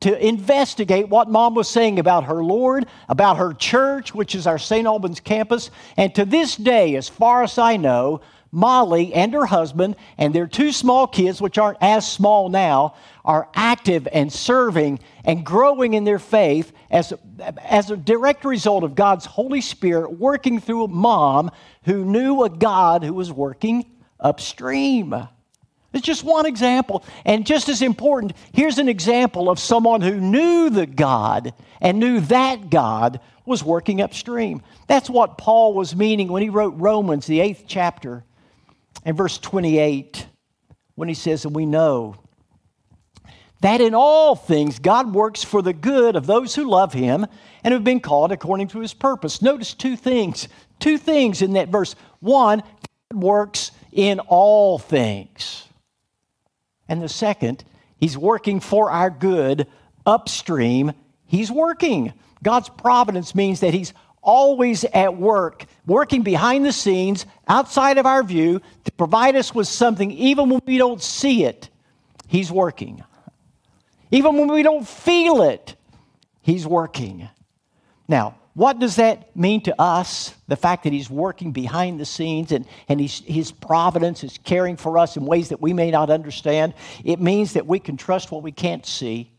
to 0.00 0.26
investigate 0.26 1.08
what 1.08 1.28
mom 1.28 1.54
was 1.54 1.68
saying 1.68 1.98
about 1.98 2.24
her 2.24 2.42
Lord, 2.42 2.86
about 3.08 3.36
her 3.36 3.52
church, 3.52 4.14
which 4.14 4.34
is 4.34 4.46
our 4.46 4.58
St. 4.58 4.86
Albans 4.86 5.20
campus. 5.20 5.70
And 5.96 6.14
to 6.14 6.24
this 6.24 6.56
day, 6.56 6.96
as 6.96 7.08
far 7.08 7.42
as 7.42 7.58
I 7.58 7.76
know, 7.76 8.22
Molly 8.52 9.14
and 9.14 9.32
her 9.32 9.46
husband 9.46 9.96
and 10.18 10.34
their 10.34 10.46
two 10.46 10.72
small 10.72 11.06
kids, 11.06 11.40
which 11.40 11.58
aren't 11.58 11.78
as 11.80 12.10
small 12.10 12.48
now, 12.48 12.94
are 13.24 13.48
active 13.54 14.08
and 14.12 14.32
serving 14.32 14.98
and 15.24 15.44
growing 15.44 15.94
in 15.94 16.04
their 16.04 16.18
faith 16.18 16.72
as, 16.90 17.12
as 17.62 17.90
a 17.90 17.96
direct 17.96 18.44
result 18.44 18.82
of 18.82 18.94
God's 18.94 19.26
Holy 19.26 19.60
Spirit 19.60 20.18
working 20.18 20.60
through 20.60 20.84
a 20.84 20.88
mom 20.88 21.50
who 21.84 22.04
knew 22.04 22.42
a 22.42 22.50
God 22.50 23.04
who 23.04 23.12
was 23.12 23.30
working 23.30 23.84
upstream. 24.18 25.28
It's 25.92 26.06
just 26.06 26.22
one 26.22 26.46
example. 26.46 27.04
And 27.24 27.44
just 27.44 27.68
as 27.68 27.82
important, 27.82 28.32
here's 28.52 28.78
an 28.78 28.88
example 28.88 29.50
of 29.50 29.58
someone 29.58 30.00
who 30.00 30.20
knew 30.20 30.70
the 30.70 30.86
God 30.86 31.52
and 31.80 31.98
knew 31.98 32.20
that 32.20 32.70
God 32.70 33.20
was 33.44 33.64
working 33.64 34.00
upstream. 34.00 34.62
That's 34.86 35.10
what 35.10 35.38
Paul 35.38 35.74
was 35.74 35.96
meaning 35.96 36.28
when 36.28 36.42
he 36.42 36.48
wrote 36.48 36.74
Romans, 36.76 37.26
the 37.26 37.40
eighth 37.40 37.64
chapter 37.66 38.24
and 39.04 39.16
verse 39.16 39.38
28 39.38 40.26
when 40.94 41.08
he 41.08 41.14
says, 41.14 41.44
And 41.44 41.56
we 41.56 41.66
know 41.66 42.16
that 43.60 43.80
in 43.80 43.94
all 43.94 44.36
things 44.36 44.78
God 44.78 45.12
works 45.12 45.42
for 45.42 45.62
the 45.62 45.72
good 45.72 46.16
of 46.16 46.26
those 46.26 46.54
who 46.54 46.68
love 46.68 46.92
him 46.92 47.26
and 47.64 47.74
have 47.74 47.84
been 47.84 48.00
called 48.00 48.32
according 48.32 48.68
to 48.68 48.80
his 48.80 48.94
purpose. 48.94 49.42
Notice 49.42 49.74
two 49.74 49.96
things, 49.96 50.48
two 50.78 50.98
things 50.98 51.42
in 51.42 51.54
that 51.54 51.68
verse. 51.68 51.96
One, 52.20 52.62
God 53.12 53.22
works 53.22 53.72
in 53.92 54.20
all 54.20 54.78
things. 54.78 55.66
And 56.90 57.00
the 57.00 57.08
second, 57.08 57.64
he's 57.98 58.18
working 58.18 58.58
for 58.58 58.90
our 58.90 59.10
good 59.10 59.68
upstream. 60.04 60.92
He's 61.24 61.50
working. 61.50 62.12
God's 62.42 62.68
providence 62.68 63.32
means 63.32 63.60
that 63.60 63.72
he's 63.72 63.94
always 64.22 64.84
at 64.84 65.16
work, 65.16 65.66
working 65.86 66.22
behind 66.22 66.66
the 66.66 66.72
scenes, 66.72 67.26
outside 67.46 67.96
of 67.96 68.06
our 68.06 68.24
view, 68.24 68.60
to 68.84 68.92
provide 68.92 69.36
us 69.36 69.54
with 69.54 69.68
something, 69.68 70.10
even 70.10 70.50
when 70.50 70.60
we 70.66 70.78
don't 70.78 71.00
see 71.00 71.44
it, 71.44 71.70
He's 72.26 72.50
working. 72.50 73.02
Even 74.10 74.36
when 74.36 74.48
we 74.48 74.62
don't 74.62 74.86
feel 74.86 75.42
it, 75.42 75.76
He's 76.42 76.66
working. 76.66 77.28
Now, 78.08 78.34
what 78.54 78.80
does 78.80 78.96
that 78.96 79.34
mean 79.36 79.62
to 79.62 79.80
us? 79.80 80.34
The 80.48 80.56
fact 80.56 80.84
that 80.84 80.92
He's 80.92 81.08
working 81.08 81.52
behind 81.52 82.00
the 82.00 82.04
scenes 82.04 82.50
and, 82.50 82.66
and 82.88 83.00
he's, 83.00 83.20
His 83.20 83.52
providence 83.52 84.24
is 84.24 84.38
caring 84.38 84.76
for 84.76 84.98
us 84.98 85.16
in 85.16 85.24
ways 85.24 85.50
that 85.50 85.60
we 85.60 85.72
may 85.72 85.90
not 85.90 86.10
understand. 86.10 86.74
It 87.04 87.20
means 87.20 87.52
that 87.52 87.66
we 87.66 87.78
can 87.78 87.96
trust 87.96 88.32
what 88.32 88.42
we 88.42 88.52
can't 88.52 88.84
see, 88.84 89.30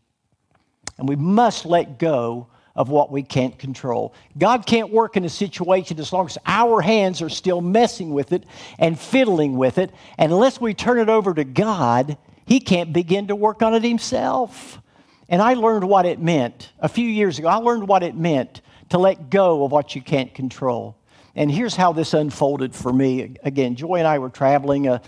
and 0.98 1.08
we 1.08 1.16
must 1.16 1.66
let 1.66 1.98
go 1.98 2.48
of 2.74 2.88
what 2.88 3.12
we 3.12 3.22
can't 3.22 3.58
control. 3.58 4.14
God 4.38 4.64
can't 4.64 4.90
work 4.90 5.18
in 5.18 5.26
a 5.26 5.28
situation 5.28 5.98
as 5.98 6.10
long 6.10 6.24
as 6.24 6.38
our 6.46 6.80
hands 6.80 7.20
are 7.20 7.28
still 7.28 7.60
messing 7.60 8.14
with 8.14 8.32
it 8.32 8.44
and 8.78 8.98
fiddling 8.98 9.58
with 9.58 9.76
it. 9.76 9.90
And 10.16 10.32
unless 10.32 10.58
we 10.58 10.72
turn 10.72 10.98
it 10.98 11.10
over 11.10 11.34
to 11.34 11.44
God, 11.44 12.16
He 12.46 12.60
can't 12.60 12.94
begin 12.94 13.26
to 13.26 13.36
work 13.36 13.60
on 13.60 13.74
it 13.74 13.84
Himself. 13.84 14.80
And 15.28 15.42
I 15.42 15.52
learned 15.52 15.84
what 15.84 16.06
it 16.06 16.18
meant 16.18 16.72
a 16.80 16.88
few 16.88 17.08
years 17.08 17.38
ago. 17.38 17.48
I 17.48 17.56
learned 17.56 17.88
what 17.88 18.02
it 18.02 18.16
meant 18.16 18.61
to 18.92 18.98
let 18.98 19.30
go 19.30 19.64
of 19.64 19.72
what 19.72 19.94
you 19.94 20.02
can't 20.02 20.34
control. 20.34 20.94
And 21.34 21.50
here's 21.50 21.74
how 21.74 21.94
this 21.94 22.12
unfolded 22.12 22.74
for 22.74 22.92
me. 22.92 23.36
Again, 23.42 23.74
Joy 23.74 23.96
and 23.96 24.06
I 24.06 24.18
were 24.18 24.28
traveling. 24.28 24.86
Uh, 24.86 24.98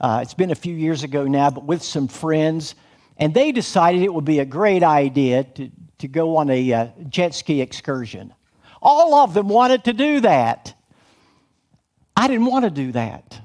uh, 0.00 0.20
it's 0.22 0.32
been 0.32 0.50
a 0.50 0.54
few 0.54 0.74
years 0.74 1.02
ago 1.02 1.24
now, 1.24 1.50
but 1.50 1.64
with 1.64 1.82
some 1.82 2.08
friends. 2.08 2.74
And 3.18 3.34
they 3.34 3.52
decided 3.52 4.00
it 4.00 4.14
would 4.14 4.24
be 4.24 4.38
a 4.38 4.46
great 4.46 4.82
idea 4.82 5.44
to, 5.44 5.70
to 5.98 6.08
go 6.08 6.38
on 6.38 6.48
a 6.48 6.72
uh, 6.72 6.86
jet 7.10 7.34
ski 7.34 7.60
excursion. 7.60 8.32
All 8.80 9.16
of 9.16 9.34
them 9.34 9.50
wanted 9.50 9.84
to 9.84 9.92
do 9.92 10.20
that. 10.20 10.74
I 12.16 12.28
didn't 12.28 12.46
want 12.46 12.64
to 12.64 12.70
do 12.70 12.92
that. 12.92 13.38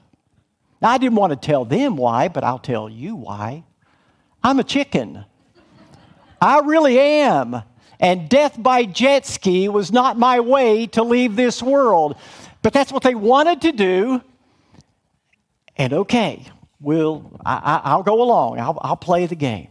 Now, 0.81 0.91
I 0.91 0.97
didn't 0.97 1.17
want 1.17 1.31
to 1.31 1.45
tell 1.45 1.65
them 1.65 1.97
why, 1.97 2.29
but 2.29 2.45
I'll 2.45 2.57
tell 2.57 2.89
you 2.89 3.17
why. 3.17 3.65
I'm 4.41 4.59
a 4.59 4.63
chicken. 4.63 5.25
I 6.41 6.59
really 6.59 6.97
am. 6.97 7.63
And 8.03 8.27
death 8.27 8.62
by 8.62 8.83
jet 8.83 9.25
ski 9.25 9.69
was 9.69 9.93
not 9.93 10.19
my 10.19 10.41
way 10.41 10.88
to 10.88 11.03
leave 11.03 11.38
this 11.38 11.63
world. 11.63 12.17
But 12.62 12.74
that's 12.74 12.91
what 12.91 13.01
they 13.01 13.15
wanted 13.15 13.62
to 13.62 13.72
do. 13.72 14.22
And 15.77 15.93
okay, 15.93 16.45
we'll, 16.81 17.31
I, 17.45 17.95
will 17.95 18.03
go 18.03 18.22
along, 18.22 18.60
I'll, 18.60 18.77
I'll 18.81 18.98
play 18.98 19.25
the 19.25 19.36
game. 19.36 19.69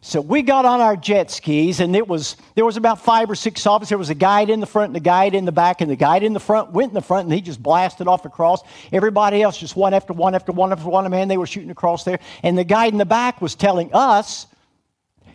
So 0.00 0.20
we 0.20 0.42
got 0.42 0.64
on 0.64 0.80
our 0.80 0.96
jet 0.96 1.30
skis, 1.30 1.78
and 1.78 1.94
it 1.94 2.08
was 2.08 2.36
there 2.56 2.64
was 2.64 2.76
about 2.76 3.00
five 3.00 3.30
or 3.30 3.36
six 3.36 3.64
of 3.64 3.82
us. 3.82 3.88
There 3.88 3.96
was 3.96 4.10
a 4.10 4.16
guide 4.16 4.50
in 4.50 4.58
the 4.58 4.66
front 4.66 4.88
and 4.88 4.96
a 4.96 5.00
guide 5.00 5.36
in 5.36 5.44
the 5.44 5.52
back, 5.52 5.80
and 5.80 5.88
the 5.88 5.94
guide 5.94 6.24
in 6.24 6.32
the 6.32 6.40
front 6.40 6.72
went 6.72 6.90
in 6.90 6.94
the 6.94 7.00
front, 7.00 7.26
and 7.26 7.32
he 7.32 7.40
just 7.40 7.62
blasted 7.62 8.08
off 8.08 8.24
across. 8.24 8.62
Everybody 8.90 9.40
else 9.40 9.56
just 9.56 9.76
one 9.76 9.94
after 9.94 10.12
one 10.12 10.34
after 10.34 10.50
one 10.50 10.72
after 10.72 10.88
one. 10.88 11.08
Man, 11.08 11.28
they 11.28 11.36
were 11.36 11.46
shooting 11.46 11.70
across 11.70 12.02
there, 12.02 12.18
and 12.42 12.58
the 12.58 12.64
guide 12.64 12.92
in 12.92 12.98
the 12.98 13.06
back 13.06 13.40
was 13.40 13.54
telling 13.54 13.90
us, 13.94 14.48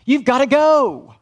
"You've 0.04 0.26
got 0.26 0.40
to 0.40 0.48
go. 0.48 1.16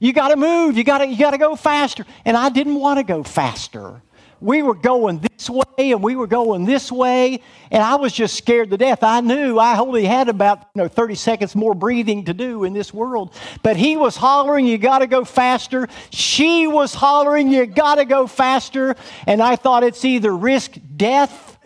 You 0.00 0.12
got 0.12 0.28
to 0.28 0.36
move. 0.36 0.76
You 0.76 0.82
got 0.82 0.98
to 0.98 1.06
you 1.06 1.16
got 1.16 1.30
to 1.30 1.38
go 1.38 1.54
faster." 1.54 2.04
And 2.24 2.36
I 2.36 2.48
didn't 2.48 2.74
want 2.74 2.98
to 2.98 3.04
go 3.04 3.22
faster, 3.22 4.02
we 4.40 4.62
were 4.62 4.74
going 4.74 5.18
this 5.18 5.50
way 5.50 5.92
and 5.92 6.02
we 6.02 6.16
were 6.16 6.26
going 6.26 6.64
this 6.64 6.90
way, 6.90 7.42
and 7.70 7.82
I 7.82 7.96
was 7.96 8.12
just 8.12 8.36
scared 8.36 8.70
to 8.70 8.78
death. 8.78 9.02
I 9.02 9.20
knew 9.20 9.58
I 9.58 9.78
only 9.78 10.04
had 10.06 10.28
about 10.28 10.68
you 10.74 10.82
know, 10.82 10.88
30 10.88 11.14
seconds 11.14 11.54
more 11.54 11.74
breathing 11.74 12.24
to 12.24 12.34
do 12.34 12.64
in 12.64 12.72
this 12.72 12.92
world. 12.92 13.34
But 13.62 13.76
he 13.76 13.96
was 13.96 14.16
hollering, 14.16 14.66
You 14.66 14.78
got 14.78 15.00
to 15.00 15.06
go 15.06 15.24
faster. 15.24 15.88
She 16.10 16.66
was 16.66 16.94
hollering, 16.94 17.48
You 17.48 17.66
got 17.66 17.96
to 17.96 18.04
go 18.04 18.26
faster. 18.26 18.96
And 19.26 19.42
I 19.42 19.56
thought 19.56 19.84
it's 19.84 20.04
either 20.04 20.34
risk 20.34 20.76
death 20.96 21.58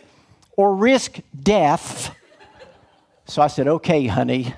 or 0.57 0.75
risk 0.75 1.19
death. 1.41 2.13
So 3.25 3.41
I 3.41 3.47
said, 3.47 3.67
Okay, 3.67 4.05
honey. 4.07 4.53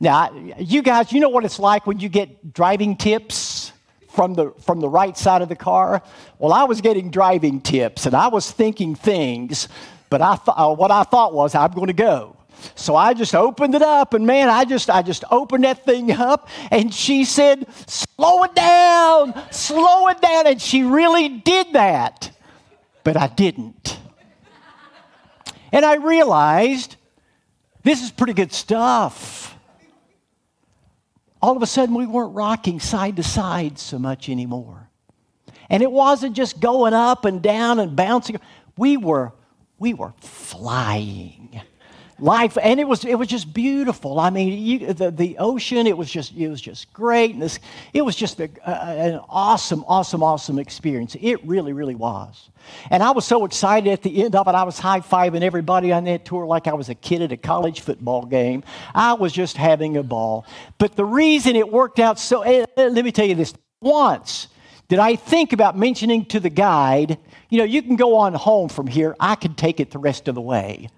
Now, 0.00 0.32
you 0.58 0.82
guys, 0.82 1.12
you 1.12 1.20
know 1.20 1.28
what 1.28 1.44
it's 1.44 1.58
like 1.58 1.86
when 1.86 1.98
you 1.98 2.08
get 2.08 2.52
driving 2.52 2.96
tips? 2.96 3.72
from 4.18 4.34
the, 4.34 4.50
from 4.62 4.80
the 4.80 4.88
right 4.88 5.16
side 5.16 5.42
of 5.42 5.48
the 5.48 5.54
car? 5.54 6.02
Well, 6.40 6.52
I 6.52 6.64
was 6.64 6.80
getting 6.80 7.08
driving 7.08 7.60
tips 7.60 8.04
and 8.04 8.16
I 8.16 8.26
was 8.26 8.50
thinking 8.50 8.96
things, 8.96 9.68
but 10.10 10.20
I 10.20 10.34
th- 10.34 10.56
uh, 10.56 10.74
what 10.74 10.90
I 10.90 11.04
thought 11.04 11.32
was, 11.32 11.54
I'm 11.54 11.70
going 11.70 11.86
to 11.86 11.92
go. 11.92 12.36
So 12.74 12.96
I 12.96 13.14
just 13.14 13.36
opened 13.36 13.76
it 13.76 13.82
up, 13.82 14.14
and 14.14 14.26
man, 14.26 14.48
I 14.48 14.64
just 14.64 14.90
I 14.90 15.02
just 15.02 15.22
opened 15.30 15.62
that 15.62 15.84
thing 15.84 16.10
up, 16.10 16.48
and 16.72 16.92
she 16.92 17.24
said, 17.24 17.68
"Slow 17.86 18.42
it 18.42 18.54
down, 18.56 19.40
slow 19.52 20.08
it 20.08 20.20
down," 20.20 20.48
and 20.48 20.60
she 20.60 20.82
really 20.82 21.28
did 21.28 21.74
that, 21.74 22.36
but 23.04 23.16
I 23.16 23.28
didn't. 23.28 24.00
And 25.70 25.84
I 25.84 25.96
realized 25.98 26.96
this 27.84 28.02
is 28.02 28.10
pretty 28.10 28.32
good 28.32 28.52
stuff 28.52 29.56
all 31.40 31.56
of 31.56 31.62
a 31.62 31.66
sudden 31.66 31.94
we 31.94 32.06
weren't 32.06 32.34
rocking 32.34 32.80
side 32.80 33.16
to 33.16 33.22
side 33.22 33.78
so 33.78 33.98
much 33.98 34.28
anymore. 34.28 34.88
And 35.70 35.82
it 35.82 35.90
wasn't 35.90 36.34
just 36.34 36.60
going 36.60 36.94
up 36.94 37.24
and 37.24 37.42
down 37.42 37.78
and 37.78 37.94
bouncing. 37.94 38.40
We 38.76 38.96
were, 38.96 39.32
we 39.78 39.94
were 39.94 40.14
flying 40.20 41.60
life 42.20 42.58
and 42.60 42.80
it 42.80 42.88
was 42.88 43.04
it 43.04 43.14
was 43.14 43.28
just 43.28 43.52
beautiful. 43.52 44.18
I 44.18 44.30
mean 44.30 44.58
you, 44.58 44.92
the, 44.92 45.10
the 45.10 45.36
ocean 45.38 45.86
it 45.86 45.96
was 45.96 46.10
just 46.10 46.34
it 46.34 46.48
was 46.48 46.60
just 46.60 46.92
great 46.92 47.32
and 47.32 47.42
this 47.42 47.58
it 47.92 48.02
was 48.02 48.16
just 48.16 48.40
a, 48.40 48.48
an 48.66 49.20
awesome 49.28 49.84
awesome 49.86 50.22
awesome 50.22 50.58
experience. 50.58 51.16
It 51.20 51.44
really 51.46 51.72
really 51.72 51.94
was. 51.94 52.50
And 52.90 53.02
i 53.02 53.10
was 53.10 53.24
so 53.24 53.44
excited 53.44 53.90
at 53.92 54.02
the 54.02 54.24
end 54.24 54.34
of 54.34 54.48
it. 54.48 54.54
I 54.54 54.64
was 54.64 54.78
high-fiving 54.78 55.42
everybody 55.42 55.92
on 55.92 56.04
that 56.04 56.24
tour 56.24 56.46
like 56.46 56.66
i 56.66 56.74
was 56.74 56.88
a 56.88 56.94
kid 56.94 57.22
at 57.22 57.32
a 57.32 57.36
college 57.36 57.80
football 57.80 58.24
game. 58.24 58.64
I 58.94 59.12
was 59.14 59.32
just 59.32 59.56
having 59.56 59.96
a 59.96 60.02
ball. 60.02 60.46
But 60.78 60.96
the 60.96 61.04
reason 61.04 61.56
it 61.56 61.70
worked 61.70 62.00
out 62.00 62.18
so 62.18 62.42
eh, 62.42 62.64
eh, 62.76 62.88
let 62.88 63.04
me 63.04 63.12
tell 63.12 63.26
you 63.26 63.34
this. 63.34 63.54
Once 63.80 64.48
did 64.88 64.98
i 64.98 65.14
think 65.14 65.52
about 65.52 65.78
mentioning 65.78 66.24
to 66.24 66.40
the 66.40 66.50
guide 66.50 67.16
you 67.48 67.58
know 67.58 67.64
you 67.64 67.80
can 67.80 67.94
go 67.94 68.16
on 68.16 68.34
home 68.34 68.68
from 68.68 68.88
here. 68.88 69.14
I 69.20 69.36
can 69.36 69.54
take 69.54 69.78
it 69.78 69.90
the 69.92 69.98
rest 69.98 70.26
of 70.26 70.34
the 70.34 70.40
way 70.40 70.88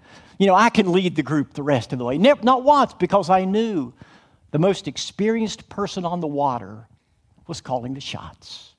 you 0.40 0.46
know, 0.46 0.54
I 0.54 0.70
can 0.70 0.90
lead 0.90 1.16
the 1.16 1.22
group 1.22 1.52
the 1.52 1.62
rest 1.62 1.92
of 1.92 1.98
the 1.98 2.04
way. 2.06 2.16
Never, 2.16 2.42
not 2.42 2.64
once, 2.64 2.94
because 2.94 3.28
I 3.28 3.44
knew 3.44 3.92
the 4.52 4.58
most 4.58 4.88
experienced 4.88 5.68
person 5.68 6.06
on 6.06 6.20
the 6.20 6.26
water 6.26 6.88
was 7.46 7.60
calling 7.60 7.92
the 7.92 8.00
shots. 8.00 8.72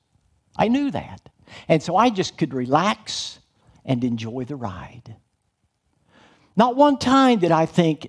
I 0.56 0.66
knew 0.66 0.90
that. 0.90 1.20
And 1.68 1.80
so 1.80 1.94
I 1.94 2.10
just 2.10 2.36
could 2.36 2.52
relax 2.52 3.38
and 3.84 4.02
enjoy 4.02 4.44
the 4.44 4.56
ride. 4.56 5.14
Not 6.56 6.74
one 6.74 6.98
time 6.98 7.38
did 7.38 7.52
I 7.52 7.66
think, 7.66 8.08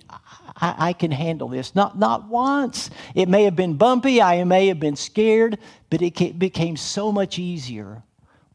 I, 0.56 0.88
I, 0.88 0.92
can 0.92 1.12
handle 1.12 1.46
this. 1.46 1.76
Not, 1.76 1.96
not 1.96 2.28
once. 2.28 2.90
It 3.14 3.28
may 3.28 3.44
have 3.44 3.54
been 3.54 3.76
bumpy, 3.76 4.20
I 4.20 4.42
may 4.42 4.66
have 4.66 4.80
been 4.80 4.96
scared, 4.96 5.58
but 5.90 6.02
it 6.02 6.40
became 6.40 6.76
so 6.76 7.12
much 7.12 7.38
easier 7.38 8.02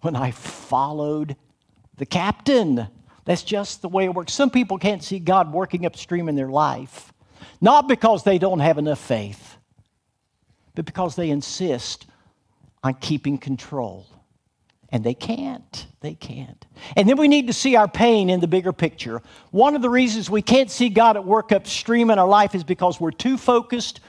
when 0.01 0.18
I 0.18 0.32
followed 0.32 1.38
the 1.96 2.06
captain. 2.06 2.89
That's 3.29 3.43
just 3.43 3.83
the 3.83 3.89
way 3.89 4.05
it 4.05 4.15
works. 4.15 4.33
Some 4.33 4.50
people 4.50 4.79
can't 4.79 5.03
see 5.03 5.19
God 5.19 5.53
working 5.53 5.86
upstream 5.86 6.29
in 6.29 6.36
their 6.36 6.50
life, 6.50 7.13
not 7.62 7.88
because 7.88 8.24
they 8.24 8.39
don't 8.39 8.57
have 8.57 8.79
enough 8.79 8.98
faith, 8.98 9.55
but 10.74 10.86
because 10.86 11.15
they 11.15 11.29
insist 11.29 12.08
on 12.84 12.95
keeping 12.95 13.38
control. 13.38 14.08
And 14.91 15.04
they 15.04 15.13
can't. 15.13 15.86
They 16.01 16.15
can't. 16.15 16.65
And 16.97 17.08
then 17.08 17.17
we 17.17 17.27
need 17.27 17.45
to 17.45 17.54
see 17.54 17.75
our 17.75 17.88
pain 17.88 18.32
in 18.32 18.39
the 18.39 18.47
bigger 18.47 18.73
picture. 18.73 19.21
One 19.51 19.75
of 19.75 19.84
the 19.84 19.91
reasons 19.91 20.27
we 20.27 20.41
can't 20.41 20.71
see 20.71 20.89
God 20.89 21.15
at 21.15 21.23
work 21.23 21.51
upstream 21.51 22.10
in 22.10 22.17
our 22.17 22.27
life 22.27 22.56
is 22.56 22.63
because 22.63 22.99
we're 22.99 23.12
too 23.12 23.38
focused 23.38 23.99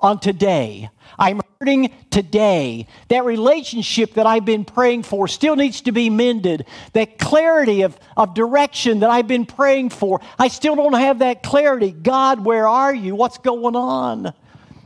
on 0.00 0.20
today. 0.20 0.90
I'm 1.18 1.40
hurting 1.58 1.92
today. 2.10 2.86
That 3.08 3.24
relationship 3.24 4.14
that 4.14 4.26
I've 4.26 4.44
been 4.44 4.64
praying 4.64 5.04
for 5.04 5.26
still 5.28 5.56
needs 5.56 5.80
to 5.82 5.92
be 5.92 6.10
mended. 6.10 6.66
That 6.92 7.18
clarity 7.18 7.82
of, 7.82 7.98
of 8.16 8.34
direction 8.34 9.00
that 9.00 9.10
I've 9.10 9.28
been 9.28 9.46
praying 9.46 9.90
for, 9.90 10.20
I 10.38 10.48
still 10.48 10.76
don't 10.76 10.92
have 10.94 11.20
that 11.20 11.42
clarity. 11.42 11.92
God, 11.92 12.44
where 12.44 12.68
are 12.68 12.94
you? 12.94 13.14
What's 13.14 13.38
going 13.38 13.76
on? 13.76 14.34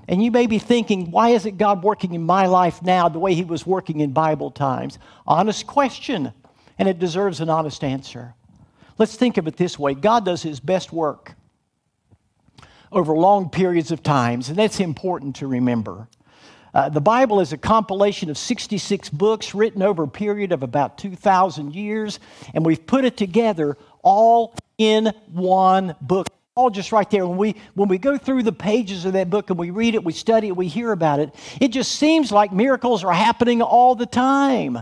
And 0.06 0.22
you 0.22 0.30
may 0.30 0.46
be 0.46 0.58
thinking, 0.58 1.10
why 1.10 1.30
isn't 1.30 1.56
God 1.56 1.82
working 1.82 2.14
in 2.14 2.22
my 2.22 2.46
life 2.46 2.82
now 2.82 3.08
the 3.08 3.18
way 3.18 3.34
He 3.34 3.44
was 3.44 3.66
working 3.66 4.00
in 4.00 4.12
Bible 4.12 4.50
times? 4.50 4.98
Honest 5.26 5.66
question, 5.66 6.32
and 6.78 6.88
it 6.88 6.98
deserves 6.98 7.40
an 7.40 7.48
honest 7.48 7.84
answer. 7.84 8.34
Let's 8.98 9.14
think 9.16 9.38
of 9.38 9.46
it 9.46 9.56
this 9.56 9.78
way 9.78 9.94
God 9.94 10.24
does 10.24 10.42
His 10.42 10.60
best 10.60 10.92
work 10.92 11.34
over 12.92 13.14
long 13.14 13.50
periods 13.50 13.90
of 13.90 14.02
times, 14.02 14.48
and 14.48 14.58
that's 14.58 14.80
important 14.80 15.36
to 15.36 15.46
remember. 15.46 16.08
Uh, 16.72 16.88
the 16.88 17.00
Bible 17.00 17.40
is 17.40 17.52
a 17.52 17.58
compilation 17.58 18.30
of 18.30 18.38
66 18.38 19.08
books 19.10 19.54
written 19.54 19.82
over 19.82 20.04
a 20.04 20.08
period 20.08 20.52
of 20.52 20.62
about 20.62 20.98
2,000 20.98 21.74
years, 21.74 22.20
and 22.54 22.64
we've 22.64 22.86
put 22.86 23.04
it 23.04 23.16
together 23.16 23.76
all 24.02 24.54
in 24.78 25.12
one 25.32 25.94
book. 26.00 26.28
All 26.54 26.70
just 26.70 26.92
right 26.92 27.08
there. 27.10 27.26
When 27.26 27.38
we, 27.38 27.54
when 27.74 27.88
we 27.88 27.98
go 27.98 28.18
through 28.18 28.42
the 28.42 28.52
pages 28.52 29.04
of 29.04 29.14
that 29.14 29.30
book 29.30 29.50
and 29.50 29.58
we 29.58 29.70
read 29.70 29.94
it, 29.94 30.04
we 30.04 30.12
study 30.12 30.48
it, 30.48 30.56
we 30.56 30.68
hear 30.68 30.92
about 30.92 31.20
it, 31.20 31.34
it 31.60 31.68
just 31.68 31.92
seems 31.92 32.30
like 32.30 32.52
miracles 32.52 33.02
are 33.02 33.12
happening 33.12 33.62
all 33.62 33.94
the 33.94 34.06
time. 34.06 34.78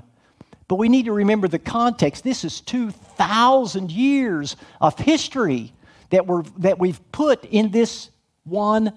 But 0.67 0.77
we 0.77 0.89
need 0.89 1.07
to 1.07 1.13
remember 1.13 1.49
the 1.49 1.59
context. 1.59 2.25
This 2.25 2.45
is 2.45 2.61
2,000 2.61 3.91
years 3.91 4.57
of 4.81 4.99
history 4.99 5.73
that, 6.11 6.27
we're, 6.27 6.43
that 6.59 6.79
we've 6.79 7.01
put 7.13 7.45
in 7.45 7.71
this 7.71 8.11
one 8.45 8.93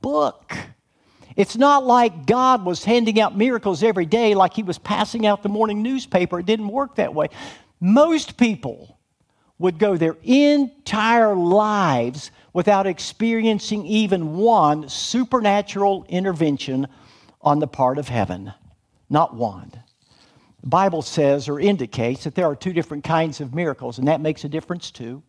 book. 0.00 0.56
It's 1.36 1.56
not 1.56 1.84
like 1.84 2.26
God 2.26 2.64
was 2.64 2.84
handing 2.84 3.20
out 3.20 3.36
miracles 3.36 3.82
every 3.82 4.04
day 4.04 4.34
like 4.34 4.54
he 4.54 4.62
was 4.62 4.78
passing 4.78 5.26
out 5.26 5.42
the 5.42 5.48
morning 5.48 5.82
newspaper. 5.82 6.38
It 6.38 6.46
didn't 6.46 6.68
work 6.68 6.96
that 6.96 7.14
way. 7.14 7.28
Most 7.80 8.36
people 8.36 8.98
would 9.58 9.78
go 9.78 9.96
their 9.96 10.16
entire 10.22 11.34
lives 11.34 12.30
without 12.52 12.86
experiencing 12.86 13.86
even 13.86 14.36
one 14.36 14.88
supernatural 14.88 16.04
intervention 16.08 16.86
on 17.40 17.60
the 17.60 17.66
part 17.66 17.96
of 17.96 18.08
heaven. 18.08 18.52
Not 19.08 19.34
one. 19.34 19.72
The 20.60 20.68
Bible 20.68 21.02
says 21.02 21.48
or 21.48 21.58
indicates 21.58 22.24
that 22.24 22.34
there 22.34 22.46
are 22.46 22.56
two 22.56 22.72
different 22.72 23.04
kinds 23.04 23.40
of 23.40 23.54
miracles, 23.54 23.98
and 23.98 24.08
that 24.08 24.20
makes 24.20 24.44
a 24.44 24.48
difference 24.48 24.90
too. 24.90 25.22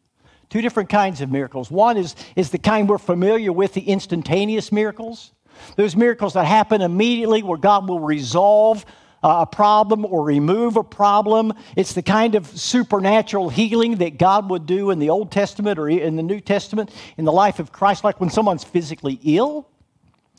Two 0.54 0.62
different 0.62 0.90
kinds 0.90 1.20
of 1.20 1.32
miracles. 1.32 1.72
One 1.72 1.98
is, 1.98 2.16
is 2.36 2.52
the 2.52 2.60
kind 2.60 2.88
we're 2.88 3.00
familiar 3.00 3.52
with, 3.52 3.74
the 3.74 3.82
instantaneous 3.82 4.72
miracles. 4.72 5.32
Those 5.78 5.96
miracles 5.96 6.36
that 6.36 6.46
happen 6.46 6.84
immediately 6.84 7.42
where 7.42 7.58
God 7.58 7.90
will 7.90 8.00
resolve 8.00 8.86
uh, 9.24 9.38
a 9.40 9.46
problem 9.48 10.06
or 10.06 10.24
remove 10.24 10.78
a 10.78 10.84
problem. 10.84 11.54
It's 11.76 11.94
the 11.94 12.04
kind 12.04 12.36
of 12.36 12.46
supernatural 12.46 13.50
healing 13.50 13.96
that 13.96 14.20
God 14.20 14.48
would 14.52 14.68
do 14.68 14.92
in 14.92 15.00
the 15.00 15.10
Old 15.10 15.32
Testament 15.32 15.80
or 15.80 15.90
in 15.90 16.18
the 16.18 16.22
New 16.22 16.40
Testament 16.40 16.92
in 17.18 17.26
the 17.26 17.32
life 17.32 17.58
of 17.58 17.72
Christ, 17.72 18.04
like 18.04 18.20
when 18.20 18.30
someone's 18.30 18.64
physically 18.64 19.20
ill 19.24 19.68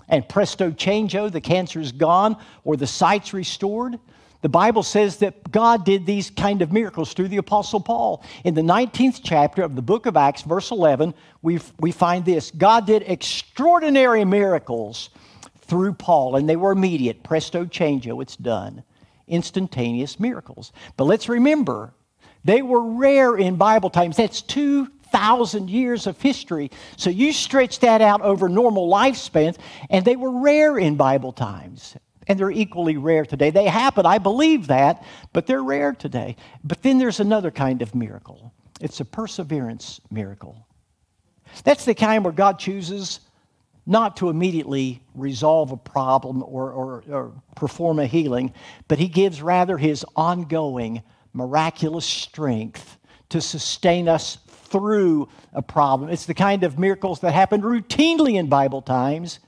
and 0.09 0.29
presto 0.29 0.71
changeo, 0.71 1.29
the 1.29 1.41
cancer 1.41 1.81
is 1.81 1.91
gone 1.91 2.37
or 2.63 2.77
the 2.77 2.87
sight's 2.87 3.35
restored. 3.35 3.99
The 4.45 4.51
Bible 4.51 4.83
says 4.83 5.17
that 5.21 5.51
God 5.51 5.87
did 5.87 6.05
these 6.05 6.29
kind 6.29 6.61
of 6.61 6.71
miracles 6.71 7.15
through 7.15 7.29
the 7.29 7.39
Apostle 7.39 7.81
Paul. 7.81 8.23
In 8.45 8.53
the 8.53 8.61
19th 8.61 9.21
chapter 9.25 9.63
of 9.63 9.75
the 9.75 9.81
book 9.81 10.05
of 10.05 10.19
Acts, 10.19 10.43
verse 10.43 10.71
11, 10.71 11.15
we 11.41 11.61
we 11.81 11.93
find 11.93 12.27
this 12.27 12.51
God 12.51 12.87
did 12.87 13.05
extraordinary 13.07 14.23
miracles 14.27 15.09
through 15.63 15.95
Paul, 15.95 16.37
and 16.37 16.47
they 16.47 16.57
were 16.57 16.73
immediate. 16.73 17.23
Presto 17.23 17.65
changeo, 17.65 18.21
it's 18.21 18.37
done. 18.37 18.85
Instantaneous 19.27 20.21
miracles. 20.21 20.73
But 20.99 21.05
let's 21.05 21.31
remember, 21.31 21.95
they 22.45 22.61
were 22.61 22.83
rare 22.83 23.39
in 23.39 23.57
Bible 23.57 23.89
times. 23.89 24.19
That's 24.19 24.43
2,000 24.43 25.71
years 25.71 26.07
of 26.07 26.21
history. 26.21 26.71
So 26.99 27.09
you 27.09 27.33
stretch 27.33 27.79
that 27.79 28.03
out 28.03 28.21
over 28.21 28.51
normal 28.51 28.91
lifespans, 28.91 29.57
and 29.89 30.05
they 30.05 30.17
were 30.17 30.43
rare 30.43 30.77
in 30.77 30.97
Bible 30.97 31.33
times 31.33 31.97
and 32.27 32.39
they're 32.39 32.51
equally 32.51 32.97
rare 32.97 33.25
today. 33.25 33.51
They 33.51 33.67
happen, 33.67 34.07
I 34.07 34.19
believe 34.19 34.69
that, 34.69 35.05
but 35.33 35.47
they're 35.47 35.63
rare 35.63 35.93
today. 35.93 36.37
But 36.63 36.83
then 36.83 36.99
there's 36.99 37.21
another 37.21 37.51
kind 37.51 37.83
of 37.83 37.95
miracle 37.95 38.53
it's 38.81 39.01
a 39.01 39.05
perseverance 39.05 40.01
miracle. 40.11 40.67
That's 41.63 41.85
the 41.85 41.95
kind 41.95 42.25
where 42.25 42.33
God 42.33 42.59
chooses 42.59 43.21
not 43.87 44.17
to 44.17 44.31
immediately 44.31 45.03
resolve 45.15 45.71
a 45.71 45.77
problem 45.77 46.43
or, 46.43 46.71
or, 46.73 47.05
or 47.09 47.33
perform 47.55 47.99
a 47.99 48.07
healing, 48.07 48.53
but 48.89 48.99
He 48.99 49.09
gives 49.09 49.43
rather 49.43 49.77
His 49.77 50.05
ongoing 50.17 51.03
miraculous 51.33 52.07
strength 52.07 52.99
to 53.29 53.41
sustain 53.41 54.09
us 54.09 54.39
through 54.49 55.29
a 55.53 55.63
problem. 55.63 56.11
It's 56.11 56.27
the 56.27 56.35
kind 56.35 56.65
of 56.65 56.79
miracles 56.79 57.21
that 57.21 57.33
happened 57.33 57.63
routinely 57.63 58.35
in 58.35 58.49
Bible 58.49 58.83
times, 58.83 59.39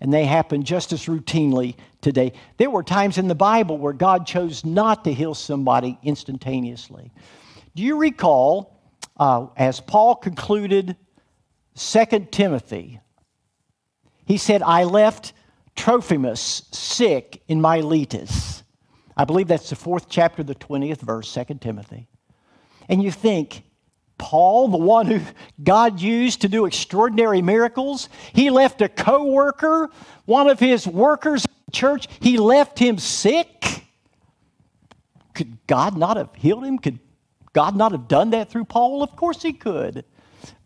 and 0.00 0.12
they 0.12 0.24
happen 0.24 0.62
just 0.62 0.92
as 0.92 1.06
routinely 1.06 1.76
today. 2.00 2.32
There 2.58 2.70
were 2.70 2.82
times 2.82 3.18
in 3.18 3.28
the 3.28 3.34
Bible 3.34 3.78
where 3.78 3.92
God 3.92 4.26
chose 4.26 4.64
not 4.64 5.04
to 5.04 5.12
heal 5.12 5.34
somebody 5.34 5.98
instantaneously. 6.02 7.12
Do 7.74 7.82
you 7.82 7.98
recall, 7.98 8.80
uh, 9.16 9.46
as 9.56 9.80
Paul 9.80 10.16
concluded 10.16 10.96
2 11.76 12.28
Timothy, 12.30 13.00
he 14.26 14.36
said, 14.36 14.62
I 14.62 14.84
left 14.84 15.32
Trophimus 15.76 16.62
sick 16.72 17.42
in 17.48 17.60
Miletus. 17.60 18.62
I 19.16 19.24
believe 19.24 19.48
that's 19.48 19.70
the 19.70 19.76
fourth 19.76 20.08
chapter, 20.08 20.42
the 20.42 20.54
20th 20.54 21.00
verse, 21.00 21.32
2 21.32 21.54
Timothy. 21.60 22.08
And 22.88 23.02
you 23.02 23.10
think, 23.10 23.62
Paul, 24.18 24.68
the 24.68 24.78
one 24.78 25.06
who 25.06 25.20
God 25.62 26.00
used 26.00 26.40
to 26.42 26.48
do 26.48 26.64
extraordinary 26.64 27.42
miracles, 27.42 28.08
he 28.32 28.50
left 28.50 28.82
a 28.82 28.88
co 28.88 29.24
worker, 29.24 29.90
one 30.24 30.48
of 30.48 30.58
his 30.58 30.86
workers 30.86 31.44
in 31.44 31.52
the 31.66 31.72
church, 31.72 32.08
he 32.20 32.38
left 32.38 32.78
him 32.78 32.98
sick. 32.98 33.84
Could 35.34 35.58
God 35.66 35.96
not 35.96 36.16
have 36.16 36.34
healed 36.34 36.64
him? 36.64 36.78
Could 36.78 36.98
God 37.52 37.76
not 37.76 37.92
have 37.92 38.08
done 38.08 38.30
that 38.30 38.50
through 38.50 38.64
Paul? 38.64 39.02
Of 39.02 39.16
course 39.16 39.42
he 39.42 39.52
could. 39.52 40.04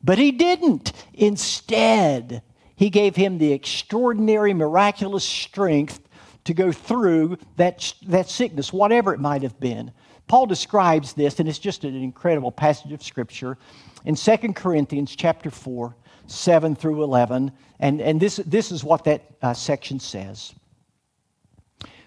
But 0.02 0.18
he 0.18 0.30
didn't. 0.32 0.92
Instead, 1.12 2.42
he 2.76 2.88
gave 2.88 3.16
him 3.16 3.38
the 3.38 3.52
extraordinary, 3.52 4.54
miraculous 4.54 5.24
strength 5.24 6.00
to 6.44 6.54
go 6.54 6.72
through 6.72 7.36
that, 7.56 7.92
that 8.06 8.30
sickness, 8.30 8.72
whatever 8.72 9.12
it 9.12 9.20
might 9.20 9.42
have 9.42 9.60
been. 9.60 9.92
Paul 10.30 10.46
describes 10.46 11.12
this, 11.12 11.40
and 11.40 11.48
it's 11.48 11.58
just 11.58 11.82
an 11.82 12.00
incredible 12.00 12.52
passage 12.52 12.92
of 12.92 13.02
Scripture 13.02 13.58
in 14.04 14.14
2 14.14 14.36
Corinthians 14.54 15.16
chapter 15.16 15.50
4, 15.50 15.96
7 16.28 16.76
through 16.76 17.02
11. 17.02 17.50
And, 17.80 18.00
and 18.00 18.20
this, 18.20 18.36
this 18.36 18.70
is 18.70 18.84
what 18.84 19.02
that 19.06 19.24
uh, 19.42 19.54
section 19.54 19.98
says. 19.98 20.54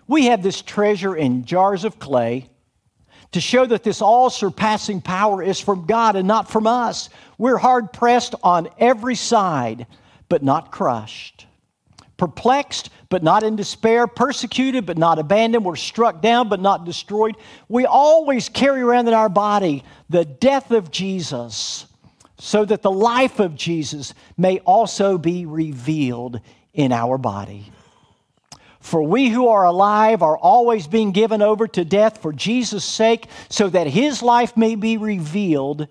We 0.08 0.28
have 0.28 0.42
this 0.42 0.62
treasure 0.62 1.18
in 1.18 1.44
jars 1.44 1.84
of 1.84 2.00
clay 2.00 2.50
to 3.34 3.42
show 3.42 3.66
that 3.66 3.84
this 3.84 4.02
all 4.02 4.30
surpassing 4.30 5.02
power 5.02 5.44
is 5.44 5.60
from 5.60 5.86
God 5.86 6.16
and 6.16 6.26
not 6.26 6.50
from 6.50 6.66
us. 6.66 7.10
We're 7.38 7.58
hard 7.58 7.92
pressed 7.92 8.36
on 8.42 8.70
every 8.78 9.16
side, 9.16 9.86
but 10.30 10.42
not 10.42 10.72
crushed 10.72 11.46
perplexed, 12.24 12.90
but 13.10 13.22
not 13.22 13.44
in 13.44 13.58
despair, 13.58 14.08
persecuted, 14.08 14.86
but 14.86 14.98
not 14.98 15.20
abandoned. 15.20 15.66
We're 15.66 15.76
struck 15.76 16.22
down, 16.22 16.48
but 16.48 16.62
not 16.62 16.86
destroyed. 16.86 17.36
We 17.68 17.86
always 17.86 18.48
carry 18.48 18.80
around 18.80 19.10
in 19.10 19.14
our 19.14 19.28
body 19.28 19.84
the 20.10 20.24
death 20.24 20.72
of 20.72 20.90
Jesus, 20.90 21.86
so 22.38 22.64
that 22.64 22.82
the 22.82 22.90
life 22.90 23.42
of 23.42 23.56
Jesus 23.56 24.14
may 24.38 24.60
also 24.60 25.18
be 25.18 25.46
revealed 25.46 26.40
in 26.74 26.94
our 26.94 27.18
body. 27.18 27.70
For 28.80 29.04
we 29.04 29.28
who 29.28 29.50
are 29.50 29.66
alive 29.66 30.22
are 30.22 30.38
always 30.38 30.88
being 30.88 31.12
given 31.12 31.42
over 31.42 31.68
to 31.68 31.84
death 31.84 32.22
for 32.22 32.32
Jesus' 32.32 32.86
sake, 32.86 33.28
so 33.50 33.68
that 33.68 33.88
his 33.88 34.24
life 34.24 34.56
may 34.56 34.76
be 34.76 34.96
revealed 34.96 35.90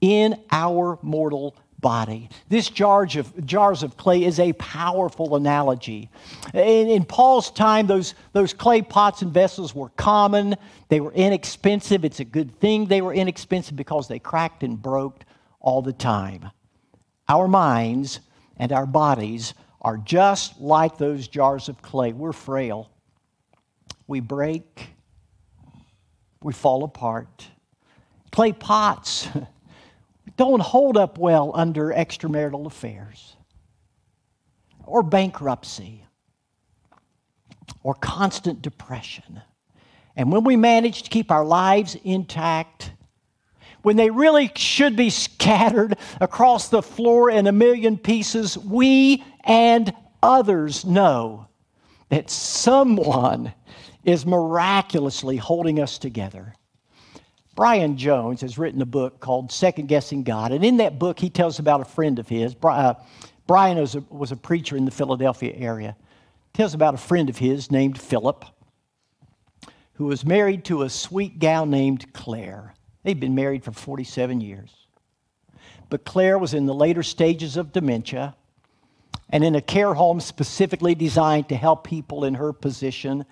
in 0.00 0.42
our 0.50 0.98
mortal 1.02 1.54
body. 1.80 2.28
This 2.48 2.68
jars 2.68 3.16
of, 3.16 3.46
jars 3.46 3.82
of 3.82 3.96
clay 3.96 4.24
is 4.24 4.40
a 4.40 4.52
powerful 4.54 5.36
analogy. 5.36 6.10
In, 6.54 6.88
in, 6.88 7.04
Paul's 7.04 7.50
time, 7.50 7.86
those, 7.86 8.14
those 8.32 8.52
clay 8.52 8.82
pots 8.82 9.22
and 9.22 9.32
vessels 9.32 9.74
were 9.74 9.90
common, 9.90 10.56
they 10.88 11.00
were 11.00 11.12
inexpensive. 11.12 12.04
It's 12.04 12.20
a 12.20 12.24
good 12.24 12.58
thing 12.60 12.86
they 12.86 13.02
were 13.02 13.14
inexpensive 13.14 13.76
because 13.76 14.08
they 14.08 14.18
cracked 14.18 14.62
and 14.62 14.80
broke 14.80 15.24
all 15.60 15.82
the 15.82 15.92
time. 15.92 16.50
Our 17.28 17.48
minds 17.48 18.20
and 18.56 18.72
our 18.72 18.86
bodies 18.86 19.54
are 19.80 19.98
just 19.98 20.60
like 20.60 20.98
those 20.98 21.28
jars 21.28 21.68
of 21.68 21.82
clay. 21.82 22.12
We're 22.12 22.32
frail, 22.32 22.90
we 24.06 24.20
break, 24.20 24.88
we 26.42 26.52
fall 26.52 26.84
apart. 26.84 27.46
Clay 28.32 28.52
pots. 28.52 29.28
don't 30.36 30.60
hold 30.60 30.96
up 30.96 31.18
well 31.18 31.50
under 31.54 31.86
extramarital 31.90 32.66
affairs 32.66 33.36
or 34.84 35.02
bankruptcy 35.02 36.04
or 37.82 37.94
constant 37.94 38.62
depression. 38.62 39.40
And 40.14 40.32
when 40.32 40.44
we 40.44 40.56
manage 40.56 41.02
to 41.04 41.10
keep 41.10 41.30
our 41.30 41.44
lives 41.44 41.96
intact, 42.04 42.92
when 43.82 43.96
they 43.96 44.10
really 44.10 44.50
should 44.56 44.96
be 44.96 45.10
scattered 45.10 45.96
across 46.20 46.68
the 46.68 46.82
floor 46.82 47.30
in 47.30 47.46
a 47.46 47.52
million 47.52 47.98
pieces, 47.98 48.58
we 48.58 49.22
and 49.44 49.94
others 50.22 50.84
know 50.84 51.46
that 52.08 52.30
someone 52.30 53.52
is 54.04 54.24
miraculously 54.24 55.36
holding 55.36 55.80
us 55.80 55.98
together. 55.98 56.54
Brian 57.56 57.96
Jones 57.96 58.42
has 58.42 58.58
written 58.58 58.82
a 58.82 58.86
book 58.86 59.18
called 59.18 59.50
Second 59.50 59.88
Guessing 59.88 60.22
God. 60.22 60.52
And 60.52 60.62
in 60.62 60.76
that 60.76 60.98
book, 60.98 61.18
he 61.18 61.30
tells 61.30 61.58
about 61.58 61.80
a 61.80 61.86
friend 61.86 62.18
of 62.18 62.28
his. 62.28 62.54
Uh, 62.62 62.94
Brian 63.46 63.78
was 63.78 63.94
a, 63.94 64.04
was 64.10 64.30
a 64.30 64.36
preacher 64.36 64.76
in 64.76 64.84
the 64.84 64.90
Philadelphia 64.90 65.54
area. 65.56 65.96
He 66.52 66.58
tells 66.58 66.74
about 66.74 66.92
a 66.92 66.98
friend 66.98 67.30
of 67.30 67.38
his 67.38 67.70
named 67.70 67.98
Philip, 67.98 68.44
who 69.94 70.04
was 70.04 70.26
married 70.26 70.66
to 70.66 70.82
a 70.82 70.90
sweet 70.90 71.38
gal 71.38 71.64
named 71.64 72.12
Claire. 72.12 72.74
They'd 73.04 73.20
been 73.20 73.34
married 73.34 73.64
for 73.64 73.72
47 73.72 74.42
years. 74.42 74.70
But 75.88 76.04
Claire 76.04 76.38
was 76.38 76.52
in 76.52 76.66
the 76.66 76.74
later 76.74 77.02
stages 77.02 77.56
of 77.56 77.72
dementia 77.72 78.36
and 79.30 79.42
in 79.42 79.54
a 79.54 79.62
care 79.62 79.94
home 79.94 80.20
specifically 80.20 80.94
designed 80.94 81.48
to 81.48 81.56
help 81.56 81.84
people 81.84 82.24
in 82.24 82.34
her 82.34 82.52
position 82.52 83.24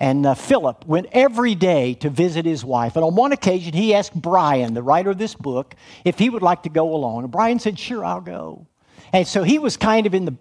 and 0.00 0.24
uh, 0.24 0.34
Philip 0.34 0.86
went 0.86 1.08
every 1.12 1.54
day 1.54 1.92
to 1.94 2.08
visit 2.08 2.46
his 2.46 2.64
wife. 2.64 2.96
And 2.96 3.04
on 3.04 3.14
one 3.14 3.32
occasion, 3.32 3.74
he 3.74 3.94
asked 3.94 4.14
Brian, 4.14 4.72
the 4.72 4.82
writer 4.82 5.10
of 5.10 5.18
this 5.18 5.34
book, 5.34 5.74
if 6.06 6.18
he 6.18 6.30
would 6.30 6.42
like 6.42 6.62
to 6.62 6.70
go 6.70 6.94
along. 6.94 7.24
And 7.24 7.30
Brian 7.30 7.58
said, 7.58 7.78
Sure, 7.78 8.02
I'll 8.02 8.22
go. 8.22 8.66
And 9.12 9.28
so 9.28 9.42
he 9.42 9.58
was 9.58 9.76
kind 9.76 10.06
of 10.06 10.14
in 10.14 10.24
the 10.24 10.34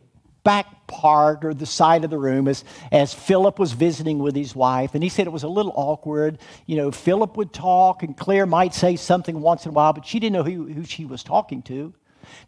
back 0.45 0.87
part 0.87 1.43
or 1.43 1.53
the 1.53 1.65
side 1.65 2.05
of 2.05 2.09
the 2.09 2.17
room 2.17 2.47
as, 2.47 2.63
as 2.91 3.13
Philip 3.13 3.59
was 3.59 3.73
visiting 3.73 4.19
with 4.19 4.33
his 4.33 4.55
wife. 4.55 4.95
And 4.95 5.03
he 5.03 5.09
said 5.09 5.27
it 5.27 5.33
was 5.33 5.43
a 5.43 5.49
little 5.49 5.73
awkward. 5.75 6.39
You 6.65 6.77
know, 6.77 6.91
Philip 6.91 7.35
would 7.35 7.51
talk, 7.51 8.01
and 8.01 8.15
Claire 8.15 8.45
might 8.45 8.73
say 8.73 8.95
something 8.95 9.41
once 9.41 9.65
in 9.65 9.71
a 9.71 9.73
while, 9.73 9.91
but 9.91 10.05
she 10.05 10.19
didn't 10.19 10.33
know 10.33 10.43
who, 10.43 10.71
who 10.71 10.85
she 10.85 11.03
was 11.03 11.21
talking 11.21 11.61
to. 11.63 11.93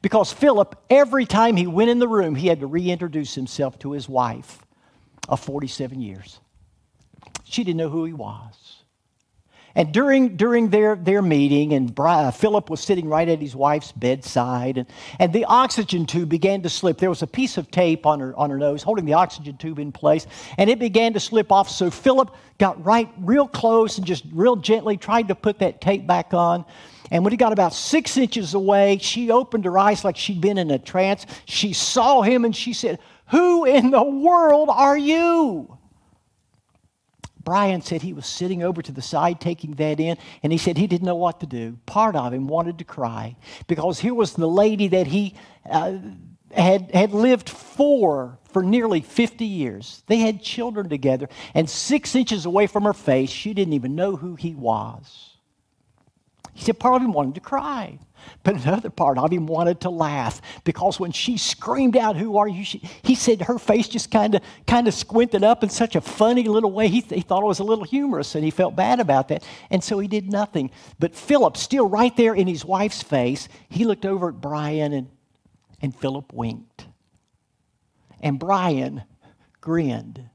Because 0.02 0.32
Philip, 0.32 0.82
every 0.89 1.26
time 1.26 1.58
he 1.58 1.67
went 1.67 1.89
in 1.89 2.00
the 2.00 2.08
room, 2.08 2.36
he 2.36 2.47
had 2.47 2.62
to 2.62 2.67
reintroduce 2.67 3.36
himself 3.36 3.78
to 3.80 3.91
his 3.91 4.08
wife 4.08 4.60
of 5.28 5.41
47 5.41 6.00
years. 6.00 6.39
She 7.52 7.66
didn't 7.66 7.78
know 7.78 7.90
who 7.90 8.06
he 8.06 8.14
was. 8.14 8.78
And 9.76 9.94
during, 9.94 10.38
during 10.38 10.70
their, 10.70 10.96
their 10.96 11.22
meeting, 11.22 11.74
and 11.74 11.98
uh, 11.98 12.32
Philip 12.32 12.70
was 12.70 12.82
sitting 12.82 13.08
right 13.08 13.28
at 13.28 13.40
his 13.40 13.56
wife's 13.56 13.92
bedside, 13.92 14.78
and, 14.78 14.88
and 15.20 15.34
the 15.34 15.46
oxygen 15.46 16.06
tube 16.06 16.30
began 16.30 16.62
to 16.62 16.70
slip. 16.70 16.98
There 16.98 17.10
was 17.10 17.22
a 17.22 17.28
piece 17.28 17.58
of 17.58 17.70
tape 17.70 18.06
on 18.06 18.22
her, 18.22 18.36
on 18.38 18.50
her 18.50 18.58
nose 18.58 18.84
holding 18.84 19.06
the 19.06 19.14
oxygen 19.14 19.58
tube 19.58 19.80
in 19.80 19.92
place, 19.92 20.28
and 20.58 20.70
it 20.70 20.80
began 20.80 21.14
to 21.14 21.20
slip 21.20 21.52
off. 21.52 21.70
So 21.70 21.90
Philip 21.90 22.34
got 22.58 22.84
right 22.86 23.10
real 23.18 23.48
close 23.48 23.98
and 23.98 24.08
just 24.08 24.26
real 24.32 24.56
gently 24.56 24.96
tried 24.96 25.28
to 25.28 25.36
put 25.36 25.60
that 25.60 25.82
tape 25.82 26.08
back 26.08 26.34
on. 26.34 26.64
And 27.10 27.26
when 27.26 27.32
he 27.32 27.38
got 27.38 27.52
about 27.52 27.74
six 27.74 28.16
inches 28.16 28.54
away, 28.54 28.98
she 29.00 29.30
opened 29.30 29.66
her 29.66 29.78
eyes 29.78 30.06
like 30.06 30.16
she'd 30.16 30.40
been 30.40 30.58
in 30.58 30.72
a 30.72 30.80
trance. 30.80 31.26
She 31.46 31.74
saw 31.74 32.22
him 32.22 32.46
and 32.46 32.56
she 32.56 32.72
said, 32.72 33.00
Who 33.28 33.66
in 33.66 33.92
the 33.92 34.04
world 34.04 34.70
are 34.72 34.98
you? 34.98 35.78
Brian 37.44 37.82
said 37.82 38.02
he 38.02 38.14
was 38.14 38.26
sitting 38.26 38.64
over 38.64 38.82
to 38.82 38.92
the 38.92 39.02
side 39.02 39.42
taking 39.42 39.72
that 39.76 40.00
in, 40.00 40.18
and 40.44 40.52
he 40.52 40.58
said 40.58 40.78
he 40.78 40.88
didn't 40.88 41.06
know 41.06 41.16
what 41.16 41.40
to 41.40 41.46
do. 41.46 41.78
Part 41.86 42.16
of 42.16 42.34
him 42.34 42.48
wanted 42.48 42.78
to 42.80 42.84
cry 42.84 43.36
because 43.68 44.00
here 44.00 44.14
was 44.14 44.34
the 44.34 44.48
lady 44.48 44.88
that 44.90 45.08
he 45.08 45.36
uh, 45.70 45.98
had, 46.56 46.92
had 46.92 47.12
lived 47.12 47.50
for 47.50 48.38
for 48.52 48.62
nearly 48.62 49.02
50 49.02 49.46
years. 49.46 50.04
They 50.08 50.18
had 50.18 50.42
children 50.42 50.90
together, 50.90 51.30
and 51.54 51.70
six 51.70 52.16
inches 52.16 52.46
away 52.46 52.68
from 52.68 52.84
her 52.84 52.94
face, 52.94 53.30
she 53.30 53.54
didn't 53.54 53.74
even 53.74 53.96
know 53.96 54.18
who 54.18 54.36
he 54.36 54.54
was. 54.54 55.31
He 56.54 56.64
said 56.64 56.80
part 56.80 56.96
of 56.96 57.02
him 57.02 57.14
wanted 57.14 57.36
to 57.36 57.42
cry. 57.42 58.00
But 58.44 58.56
another 58.56 58.90
part 58.90 59.18
of 59.18 59.32
him 59.32 59.48
wanted 59.48 59.82
to 59.82 59.90
laugh 59.90 60.42
because 60.64 61.00
when 61.00 61.12
she 61.12 61.38
screamed 61.38 61.98
out, 61.98 62.18
Who 62.18 62.38
are 62.38 62.48
you? 62.48 62.64
She, 62.64 62.80
he 63.02 63.16
said 63.16 63.44
her 63.44 63.58
face 63.58 63.88
just 63.88 64.12
kind 64.12 64.36
of 64.36 64.42
kind 64.68 64.88
of 64.88 64.94
squinted 64.94 65.44
up 65.44 65.64
in 65.64 65.70
such 65.70 65.96
a 65.96 66.02
funny 66.02 66.44
little 66.44 66.72
way. 66.72 66.88
He, 66.88 67.02
th- 67.02 67.20
he 67.20 67.22
thought 67.22 67.44
it 67.44 67.48
was 67.48 67.60
a 67.60 67.64
little 67.64 67.84
humorous 67.84 68.36
and 68.36 68.44
he 68.44 68.52
felt 68.52 68.76
bad 68.76 69.00
about 69.00 69.30
that. 69.30 69.44
And 69.70 69.84
so 69.84 70.00
he 70.00 70.08
did 70.08 70.32
nothing. 70.32 70.72
But 71.00 71.16
Philip, 71.16 71.58
still 71.58 71.88
right 71.88 72.16
there 72.16 72.34
in 72.36 72.48
his 72.48 72.66
wife's 72.66 73.02
face, 73.02 73.48
he 73.70 73.86
looked 73.86 74.06
over 74.06 74.30
at 74.30 74.42
Brian 74.42 74.94
and, 74.94 75.10
and 75.82 75.96
Philip 75.96 76.32
winked. 76.34 76.88
And 78.22 78.38
Brian 78.40 79.04
grinned. 79.62 80.30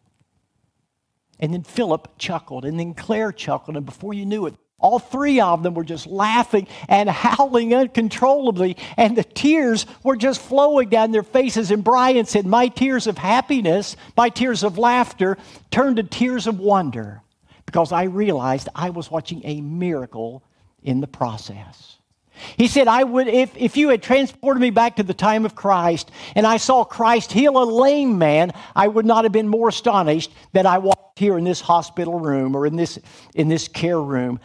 And 1.38 1.52
then 1.52 1.62
Philip 1.62 2.14
chuckled, 2.18 2.64
and 2.64 2.80
then 2.80 2.94
Claire 2.94 3.30
chuckled, 3.30 3.76
and 3.76 3.84
before 3.84 4.14
you 4.14 4.24
knew 4.24 4.46
it, 4.46 4.54
all 4.78 4.98
three 4.98 5.40
of 5.40 5.62
them 5.62 5.74
were 5.74 5.84
just 5.84 6.06
laughing 6.06 6.66
and 6.88 7.08
howling 7.10 7.74
uncontrollably, 7.74 8.76
and 8.96 9.16
the 9.16 9.24
tears 9.24 9.86
were 10.02 10.16
just 10.16 10.40
flowing 10.40 10.88
down 10.88 11.12
their 11.12 11.22
faces. 11.22 11.70
And 11.70 11.82
Brian 11.82 12.26
said, 12.26 12.46
My 12.46 12.68
tears 12.68 13.06
of 13.06 13.18
happiness, 13.18 13.96
my 14.16 14.28
tears 14.28 14.62
of 14.62 14.78
laughter 14.78 15.38
turned 15.70 15.96
to 15.96 16.02
tears 16.02 16.46
of 16.46 16.60
wonder 16.60 17.22
because 17.64 17.90
I 17.90 18.04
realized 18.04 18.68
I 18.74 18.90
was 18.90 19.10
watching 19.10 19.42
a 19.44 19.60
miracle 19.60 20.42
in 20.82 21.00
the 21.00 21.06
process. 21.06 21.96
He 22.56 22.68
said, 22.68 22.86
I 22.86 23.02
would, 23.02 23.28
if, 23.28 23.56
if 23.56 23.76
you 23.76 23.88
had 23.88 24.02
transported 24.02 24.60
me 24.60 24.70
back 24.70 24.96
to 24.96 25.02
the 25.02 25.14
time 25.14 25.46
of 25.46 25.54
Christ 25.54 26.10
and 26.34 26.46
I 26.46 26.58
saw 26.58 26.84
Christ 26.84 27.32
heal 27.32 27.62
a 27.62 27.64
lame 27.64 28.18
man, 28.18 28.52
I 28.74 28.88
would 28.88 29.06
not 29.06 29.24
have 29.24 29.32
been 29.32 29.48
more 29.48 29.68
astonished 29.68 30.30
than 30.52 30.66
I 30.66 30.78
walked 30.78 31.18
here 31.18 31.38
in 31.38 31.44
this 31.44 31.62
hospital 31.62 32.20
room 32.20 32.54
or 32.54 32.66
in 32.66 32.76
this, 32.76 32.98
in 33.34 33.48
this 33.48 33.68
care 33.68 34.00
room. 34.00 34.38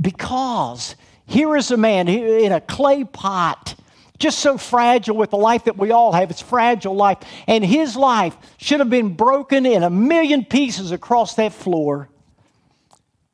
Because 0.00 0.96
here 1.26 1.56
is 1.56 1.70
a 1.70 1.76
man 1.76 2.08
in 2.08 2.52
a 2.52 2.60
clay 2.60 3.04
pot, 3.04 3.74
just 4.18 4.38
so 4.38 4.58
fragile 4.58 5.16
with 5.16 5.30
the 5.30 5.36
life 5.36 5.64
that 5.64 5.76
we 5.76 5.90
all 5.90 6.12
have. 6.12 6.30
It's 6.30 6.40
fragile 6.40 6.94
life. 6.94 7.18
And 7.46 7.64
his 7.64 7.96
life 7.96 8.36
should 8.56 8.80
have 8.80 8.90
been 8.90 9.14
broken 9.14 9.66
in 9.66 9.82
a 9.82 9.90
million 9.90 10.44
pieces 10.44 10.90
across 10.90 11.34
that 11.34 11.52
floor. 11.52 12.08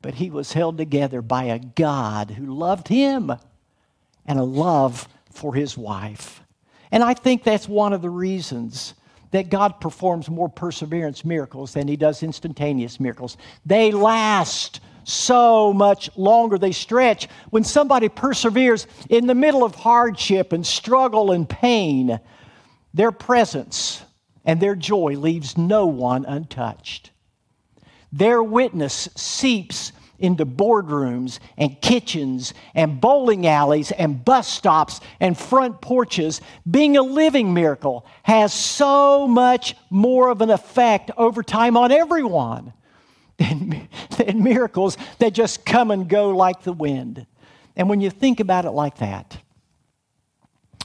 But 0.01 0.15
he 0.15 0.29
was 0.29 0.53
held 0.53 0.77
together 0.77 1.21
by 1.21 1.45
a 1.45 1.57
God 1.57 2.31
who 2.31 2.53
loved 2.53 2.87
him 2.87 3.31
and 4.25 4.39
a 4.39 4.43
love 4.43 5.07
for 5.31 5.55
his 5.55 5.77
wife. 5.77 6.43
And 6.91 7.03
I 7.03 7.13
think 7.13 7.43
that's 7.43 7.67
one 7.67 7.93
of 7.93 8.01
the 8.01 8.09
reasons 8.09 8.93
that 9.31 9.49
God 9.49 9.81
performs 9.81 10.29
more 10.29 10.47
perseverance 10.47 11.25
miracles 11.25 11.73
than 11.73 11.87
he 11.87 11.97
does 11.97 12.23
instantaneous 12.23 12.99
miracles. 12.99 13.35
They 13.65 13.91
last 13.91 14.79
so 15.05 15.71
much 15.71 16.09
longer. 16.17 16.57
They 16.57 16.71
stretch. 16.71 17.27
When 17.49 17.63
somebody 17.63 18.09
perseveres 18.09 18.87
in 19.09 19.27
the 19.27 19.35
middle 19.35 19.63
of 19.63 19.75
hardship 19.75 20.51
and 20.51 20.65
struggle 20.65 21.31
and 21.31 21.47
pain, 21.47 22.19
their 22.93 23.11
presence 23.11 24.03
and 24.43 24.59
their 24.59 24.75
joy 24.75 25.13
leaves 25.13 25.57
no 25.57 25.85
one 25.85 26.25
untouched. 26.25 27.11
Their 28.11 28.41
witness 28.41 29.09
seeps 29.15 29.91
into 30.17 30.45
boardrooms 30.45 31.39
and 31.57 31.79
kitchens 31.81 32.53
and 32.73 33.01
bowling 33.01 33.47
alleys 33.47 33.91
and 33.91 34.23
bus 34.23 34.47
stops 34.47 35.01
and 35.19 35.37
front 35.37 35.81
porches, 35.81 36.39
being 36.69 36.95
a 36.95 37.01
living 37.01 37.53
miracle 37.53 38.05
has 38.23 38.53
so 38.53 39.27
much 39.27 39.75
more 39.89 40.29
of 40.29 40.41
an 40.41 40.49
effect 40.49 41.11
over 41.17 41.43
time 41.43 41.75
on 41.75 41.91
everyone 41.91 42.71
than 43.37 43.87
miracles 44.43 44.97
that 45.19 45.33
just 45.33 45.65
come 45.65 45.91
and 45.91 46.07
go 46.07 46.29
like 46.29 46.63
the 46.63 46.73
wind. 46.73 47.25
And 47.75 47.89
when 47.89 48.01
you 48.01 48.09
think 48.09 48.39
about 48.39 48.65
it 48.65 48.71
like 48.71 48.97
that, 48.97 49.37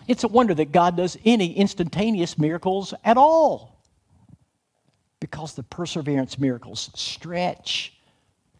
it's 0.08 0.24
a 0.24 0.28
wonder 0.28 0.54
that 0.54 0.72
God 0.72 0.96
does 0.96 1.16
any 1.24 1.52
instantaneous 1.52 2.36
miracles 2.36 2.92
at 3.04 3.16
all. 3.16 3.80
Because 5.20 5.54
the 5.54 5.62
perseverance 5.62 6.38
miracles 6.38 6.90
stretch 6.94 7.94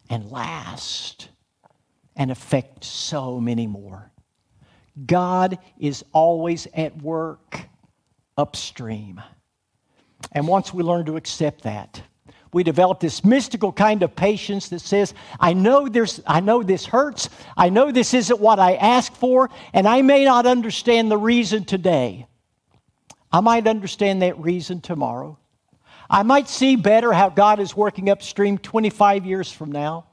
and 0.09 0.31
last 0.31 1.29
and 2.15 2.31
affect 2.31 2.83
so 2.83 3.39
many 3.39 3.67
more. 3.67 4.11
God 5.05 5.57
is 5.79 6.05
always 6.13 6.67
at 6.73 7.01
work 7.01 7.59
upstream. 8.37 9.21
And 10.31 10.47
once 10.47 10.73
we 10.73 10.83
learn 10.83 11.05
to 11.05 11.17
accept 11.17 11.63
that, 11.63 12.01
we 12.53 12.63
develop 12.63 12.99
this 12.99 13.23
mystical 13.23 13.71
kind 13.71 14.03
of 14.03 14.15
patience 14.15 14.69
that 14.69 14.81
says, 14.81 15.13
I 15.39 15.53
know, 15.53 15.87
there's, 15.87 16.21
I 16.27 16.41
know 16.41 16.63
this 16.63 16.85
hurts. 16.85 17.29
I 17.55 17.69
know 17.69 17.91
this 17.91 18.13
isn't 18.13 18.39
what 18.39 18.59
I 18.59 18.75
asked 18.75 19.15
for, 19.15 19.49
and 19.73 19.87
I 19.87 20.01
may 20.01 20.25
not 20.25 20.45
understand 20.45 21.09
the 21.09 21.17
reason 21.17 21.63
today. 21.63 22.27
I 23.31 23.39
might 23.39 23.67
understand 23.67 24.21
that 24.21 24.37
reason 24.37 24.81
tomorrow. 24.81 25.37
I 26.09 26.23
might 26.23 26.49
see 26.49 26.75
better 26.75 27.13
how 27.13 27.29
God 27.29 27.61
is 27.61 27.75
working 27.75 28.09
upstream 28.09 28.57
25 28.57 29.25
years 29.25 29.49
from 29.49 29.71
now. 29.71 30.07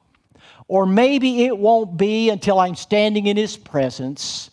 Or 0.68 0.86
maybe 0.86 1.44
it 1.44 1.58
won't 1.58 1.96
be 1.96 2.30
until 2.30 2.60
I'm 2.60 2.76
standing 2.76 3.26
in 3.26 3.36
His 3.36 3.56
presence. 3.56 4.50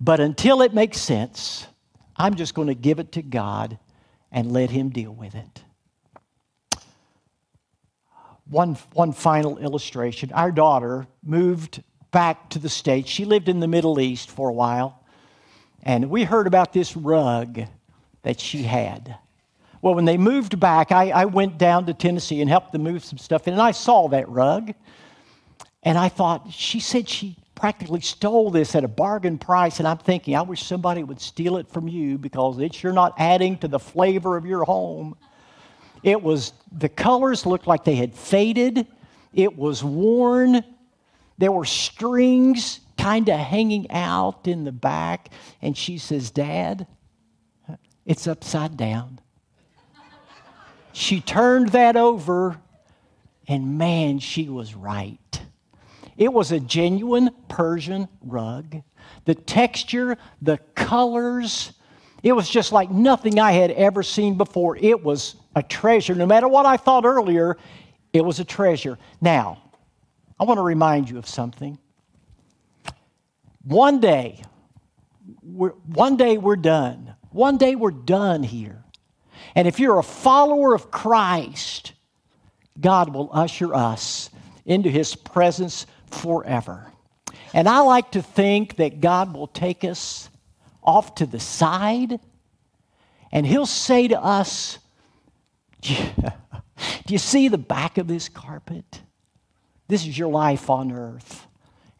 But 0.00 0.20
until 0.20 0.62
it 0.62 0.72
makes 0.72 0.98
sense, 0.98 1.66
I'm 2.16 2.36
just 2.36 2.54
going 2.54 2.68
to 2.68 2.74
give 2.74 2.98
it 2.98 3.12
to 3.12 3.22
God 3.22 3.78
and 4.32 4.52
let 4.52 4.70
Him 4.70 4.88
deal 4.88 5.12
with 5.12 5.34
it. 5.34 5.62
One, 8.50 8.74
one 8.92 9.12
final 9.12 9.58
illustration. 9.58 10.32
Our 10.32 10.50
daughter 10.50 11.06
moved 11.22 11.82
back 12.10 12.50
to 12.50 12.58
the 12.58 12.68
States. 12.68 13.08
She 13.08 13.24
lived 13.24 13.48
in 13.48 13.60
the 13.60 13.68
Middle 13.68 14.00
East 14.00 14.30
for 14.30 14.48
a 14.48 14.52
while. 14.52 15.02
And 15.82 16.10
we 16.10 16.24
heard 16.24 16.46
about 16.46 16.72
this 16.72 16.96
rug 16.96 17.60
that 18.22 18.40
she 18.40 18.64
had. 18.64 19.16
Well, 19.82 19.94
when 19.94 20.04
they 20.04 20.18
moved 20.18 20.60
back, 20.60 20.92
I, 20.92 21.10
I, 21.10 21.24
went 21.24 21.56
down 21.56 21.86
to 21.86 21.94
Tennessee 21.94 22.40
and 22.42 22.50
helped 22.50 22.72
them 22.72 22.82
move 22.82 23.02
some 23.02 23.16
stuff 23.16 23.48
in, 23.48 23.54
and 23.54 23.62
I 23.62 23.70
saw 23.70 24.08
that 24.08 24.28
rug. 24.28 24.74
And 25.82 25.96
I 25.96 26.10
thought, 26.10 26.52
she 26.52 26.80
said 26.80 27.08
she 27.08 27.36
practically 27.54 28.00
stole 28.00 28.50
this 28.50 28.74
at 28.74 28.84
a 28.84 28.88
bargain 28.88 29.38
price, 29.38 29.78
and 29.78 29.88
I'm 29.88 29.98
thinking, 29.98 30.36
I 30.36 30.42
wish 30.42 30.62
somebody 30.62 31.02
would 31.02 31.20
steal 31.20 31.56
it 31.56 31.68
from 31.68 31.88
you 31.88 32.18
because 32.18 32.58
it's 32.58 32.82
you're 32.82 32.92
not 32.92 33.14
adding 33.16 33.56
to 33.58 33.68
the 33.68 33.78
flavor 33.78 34.36
of 34.36 34.44
your 34.44 34.64
home. 34.64 35.16
It 36.02 36.22
was, 36.22 36.52
the 36.72 36.88
colors 36.88 37.46
looked 37.46 37.66
like 37.66 37.84
they 37.84 37.96
had 37.96 38.14
faded, 38.14 38.86
it 39.32 39.56
was 39.56 39.84
worn, 39.84 40.64
there 41.38 41.52
were 41.52 41.64
strings 41.64 42.80
kind 42.98 43.28
of 43.28 43.38
hanging 43.38 43.90
out 43.90 44.46
in 44.46 44.64
the 44.64 44.72
back, 44.72 45.30
and 45.62 45.76
she 45.76 45.98
says, 45.98 46.30
Dad, 46.30 46.86
it's 48.04 48.26
upside 48.26 48.76
down. 48.76 49.20
She 50.92 51.20
turned 51.20 51.70
that 51.70 51.96
over, 51.96 52.60
and 53.46 53.78
man, 53.78 54.18
she 54.18 54.48
was 54.48 54.74
right. 54.74 55.40
It 56.16 56.32
was 56.32 56.52
a 56.52 56.60
genuine 56.60 57.30
Persian 57.48 58.08
rug. 58.20 58.82
The 59.24 59.34
texture, 59.34 60.18
the 60.42 60.58
colors, 60.74 61.72
it 62.22 62.32
was 62.32 62.48
just 62.48 62.72
like 62.72 62.90
nothing 62.90 63.40
I 63.40 63.52
had 63.52 63.70
ever 63.70 64.02
seen 64.02 64.36
before. 64.36 64.76
It 64.76 65.02
was 65.02 65.36
a 65.54 65.62
treasure. 65.62 66.14
No 66.14 66.26
matter 66.26 66.48
what 66.48 66.66
I 66.66 66.76
thought 66.76 67.04
earlier, 67.04 67.56
it 68.12 68.24
was 68.24 68.40
a 68.40 68.44
treasure. 68.44 68.98
Now, 69.20 69.62
I 70.38 70.44
want 70.44 70.58
to 70.58 70.62
remind 70.62 71.10
you 71.10 71.18
of 71.18 71.26
something. 71.26 71.78
One 73.62 74.00
day, 74.00 74.42
one 75.42 76.16
day 76.16 76.38
we're 76.38 76.56
done. 76.56 77.14
One 77.30 77.58
day 77.58 77.74
we're 77.74 77.90
done 77.90 78.42
here. 78.42 78.82
And 79.54 79.68
if 79.68 79.78
you're 79.78 79.98
a 79.98 80.02
follower 80.02 80.74
of 80.74 80.90
Christ, 80.90 81.92
God 82.80 83.12
will 83.12 83.28
usher 83.32 83.74
us 83.74 84.30
into 84.64 84.88
his 84.88 85.14
presence 85.14 85.86
forever. 86.10 86.90
And 87.52 87.68
I 87.68 87.80
like 87.80 88.12
to 88.12 88.22
think 88.22 88.76
that 88.76 89.00
God 89.00 89.34
will 89.34 89.48
take 89.48 89.84
us 89.84 90.29
off 90.82 91.14
to 91.16 91.26
the 91.26 91.40
side 91.40 92.20
and 93.32 93.46
he'll 93.46 93.66
say 93.66 94.08
to 94.08 94.20
us, 94.20 94.78
Do 95.80 95.94
you 97.08 97.18
see 97.18 97.48
the 97.48 97.58
back 97.58 97.98
of 97.98 98.08
this 98.08 98.28
carpet? 98.28 99.02
This 99.88 100.06
is 100.06 100.16
your 100.18 100.28
life 100.28 100.70
on 100.70 100.92
earth. 100.92 101.46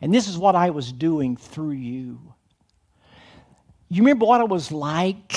And 0.00 0.14
this 0.14 0.28
is 0.28 0.38
what 0.38 0.54
I 0.54 0.70
was 0.70 0.92
doing 0.92 1.36
through 1.36 1.72
you. 1.72 2.20
You 3.88 4.02
remember 4.02 4.24
what 4.24 4.40
it 4.40 4.48
was 4.48 4.70
like 4.70 5.34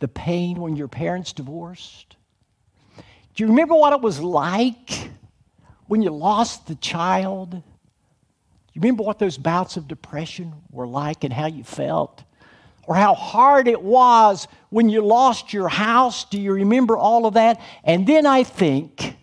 the 0.00 0.08
pain 0.08 0.60
when 0.60 0.76
your 0.76 0.88
parents 0.88 1.32
divorced? 1.32 2.16
Do 3.34 3.44
you 3.44 3.48
remember 3.48 3.74
what 3.74 3.92
it 3.92 4.00
was 4.00 4.20
like 4.20 5.10
when 5.86 6.02
you 6.02 6.10
lost 6.10 6.66
the 6.66 6.74
child? 6.74 7.50
Do 7.50 7.62
you 8.72 8.80
remember 8.80 9.04
what 9.04 9.18
those 9.18 9.38
bouts 9.38 9.76
of 9.76 9.88
depression 9.88 10.52
were 10.70 10.86
like 10.86 11.24
and 11.24 11.32
how 11.32 11.46
you 11.46 11.64
felt? 11.64 12.24
Or 12.86 12.94
how 12.94 13.14
hard 13.14 13.68
it 13.68 13.82
was 13.82 14.46
when 14.70 14.88
you 14.88 15.04
lost 15.04 15.52
your 15.52 15.68
house? 15.68 16.24
Do 16.24 16.40
you 16.40 16.52
remember 16.52 16.96
all 16.96 17.26
of 17.26 17.34
that? 17.34 17.60
And 17.82 18.06
then 18.06 18.26
I 18.26 18.44
think 18.44 19.16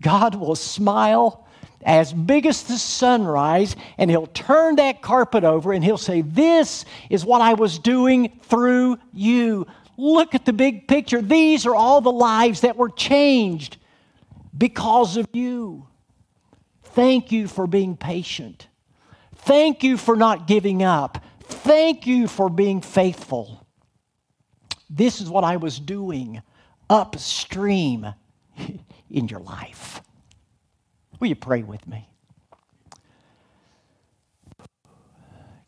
God 0.00 0.34
will 0.34 0.56
smile 0.56 1.46
as 1.84 2.12
big 2.12 2.46
as 2.46 2.62
the 2.62 2.78
sunrise, 2.78 3.76
and 3.98 4.10
He'll 4.10 4.26
turn 4.26 4.76
that 4.76 5.02
carpet 5.02 5.44
over 5.44 5.72
and 5.72 5.84
He'll 5.84 5.98
say, 5.98 6.22
This 6.22 6.84
is 7.10 7.24
what 7.24 7.42
I 7.42 7.54
was 7.54 7.78
doing 7.78 8.40
through 8.44 8.98
you. 9.12 9.66
Look 9.96 10.34
at 10.34 10.44
the 10.44 10.52
big 10.52 10.88
picture. 10.88 11.22
These 11.22 11.66
are 11.66 11.74
all 11.74 12.00
the 12.00 12.10
lives 12.10 12.62
that 12.62 12.76
were 12.76 12.88
changed 12.88 13.76
because 14.56 15.16
of 15.16 15.28
you. 15.32 15.86
Thank 16.82 17.32
you 17.32 17.48
for 17.48 17.66
being 17.66 17.96
patient. 17.96 18.68
Thank 19.36 19.82
you 19.82 19.96
for 19.96 20.16
not 20.16 20.46
giving 20.46 20.82
up. 20.82 21.22
Thank 21.44 22.06
you 22.06 22.28
for 22.28 22.48
being 22.48 22.80
faithful. 22.80 23.66
This 24.90 25.20
is 25.20 25.28
what 25.28 25.44
I 25.44 25.56
was 25.56 25.78
doing 25.78 26.42
upstream 26.88 28.06
in 29.10 29.28
your 29.28 29.40
life. 29.40 30.00
Will 31.20 31.28
you 31.28 31.36
pray 31.36 31.62
with 31.62 31.86
me? 31.86 32.08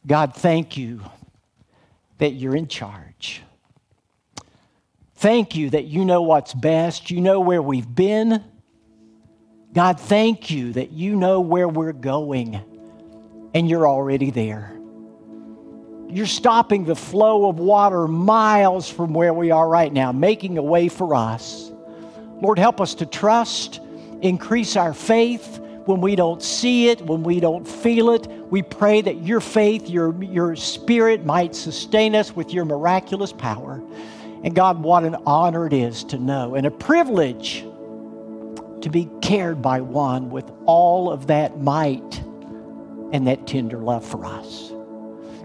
God, 0.06 0.34
thank 0.34 0.76
you 0.76 1.00
that 2.18 2.32
you're 2.32 2.54
in 2.54 2.68
charge. 2.68 3.42
Thank 5.16 5.56
you 5.56 5.70
that 5.70 5.86
you 5.86 6.04
know 6.04 6.22
what's 6.22 6.54
best. 6.54 7.10
You 7.10 7.20
know 7.20 7.40
where 7.40 7.62
we've 7.62 7.92
been. 7.92 8.44
God, 9.72 9.98
thank 9.98 10.50
you 10.50 10.72
that 10.74 10.92
you 10.92 11.16
know 11.16 11.40
where 11.40 11.68
we're 11.68 11.92
going 11.92 12.60
and 13.54 13.68
you're 13.68 13.88
already 13.88 14.30
there. 14.30 14.75
You're 16.08 16.26
stopping 16.26 16.84
the 16.84 16.94
flow 16.94 17.48
of 17.48 17.58
water 17.58 18.06
miles 18.06 18.88
from 18.88 19.12
where 19.12 19.34
we 19.34 19.50
are 19.50 19.68
right 19.68 19.92
now, 19.92 20.12
making 20.12 20.56
a 20.58 20.62
way 20.62 20.88
for 20.88 21.14
us. 21.14 21.72
Lord, 22.40 22.58
help 22.58 22.80
us 22.80 22.94
to 22.96 23.06
trust, 23.06 23.80
increase 24.22 24.76
our 24.76 24.94
faith 24.94 25.58
when 25.86 26.00
we 26.00 26.16
don't 26.16 26.42
see 26.42 26.88
it, 26.88 27.00
when 27.00 27.22
we 27.22 27.40
don't 27.40 27.66
feel 27.66 28.10
it. 28.10 28.26
We 28.50 28.62
pray 28.62 29.00
that 29.00 29.22
your 29.22 29.40
faith, 29.40 29.88
your, 29.88 30.22
your 30.22 30.54
spirit 30.56 31.24
might 31.24 31.54
sustain 31.54 32.14
us 32.14 32.34
with 32.34 32.52
your 32.52 32.64
miraculous 32.64 33.32
power. 33.32 33.82
And 34.44 34.54
God, 34.54 34.82
what 34.82 35.04
an 35.04 35.16
honor 35.26 35.66
it 35.66 35.72
is 35.72 36.04
to 36.04 36.18
know 36.18 36.54
and 36.54 36.66
a 36.66 36.70
privilege 36.70 37.64
to 38.82 38.90
be 38.90 39.08
cared 39.22 39.62
by 39.62 39.80
one 39.80 40.30
with 40.30 40.50
all 40.66 41.10
of 41.10 41.26
that 41.28 41.60
might 41.60 42.22
and 43.12 43.26
that 43.26 43.46
tender 43.46 43.78
love 43.78 44.04
for 44.04 44.24
us. 44.24 44.72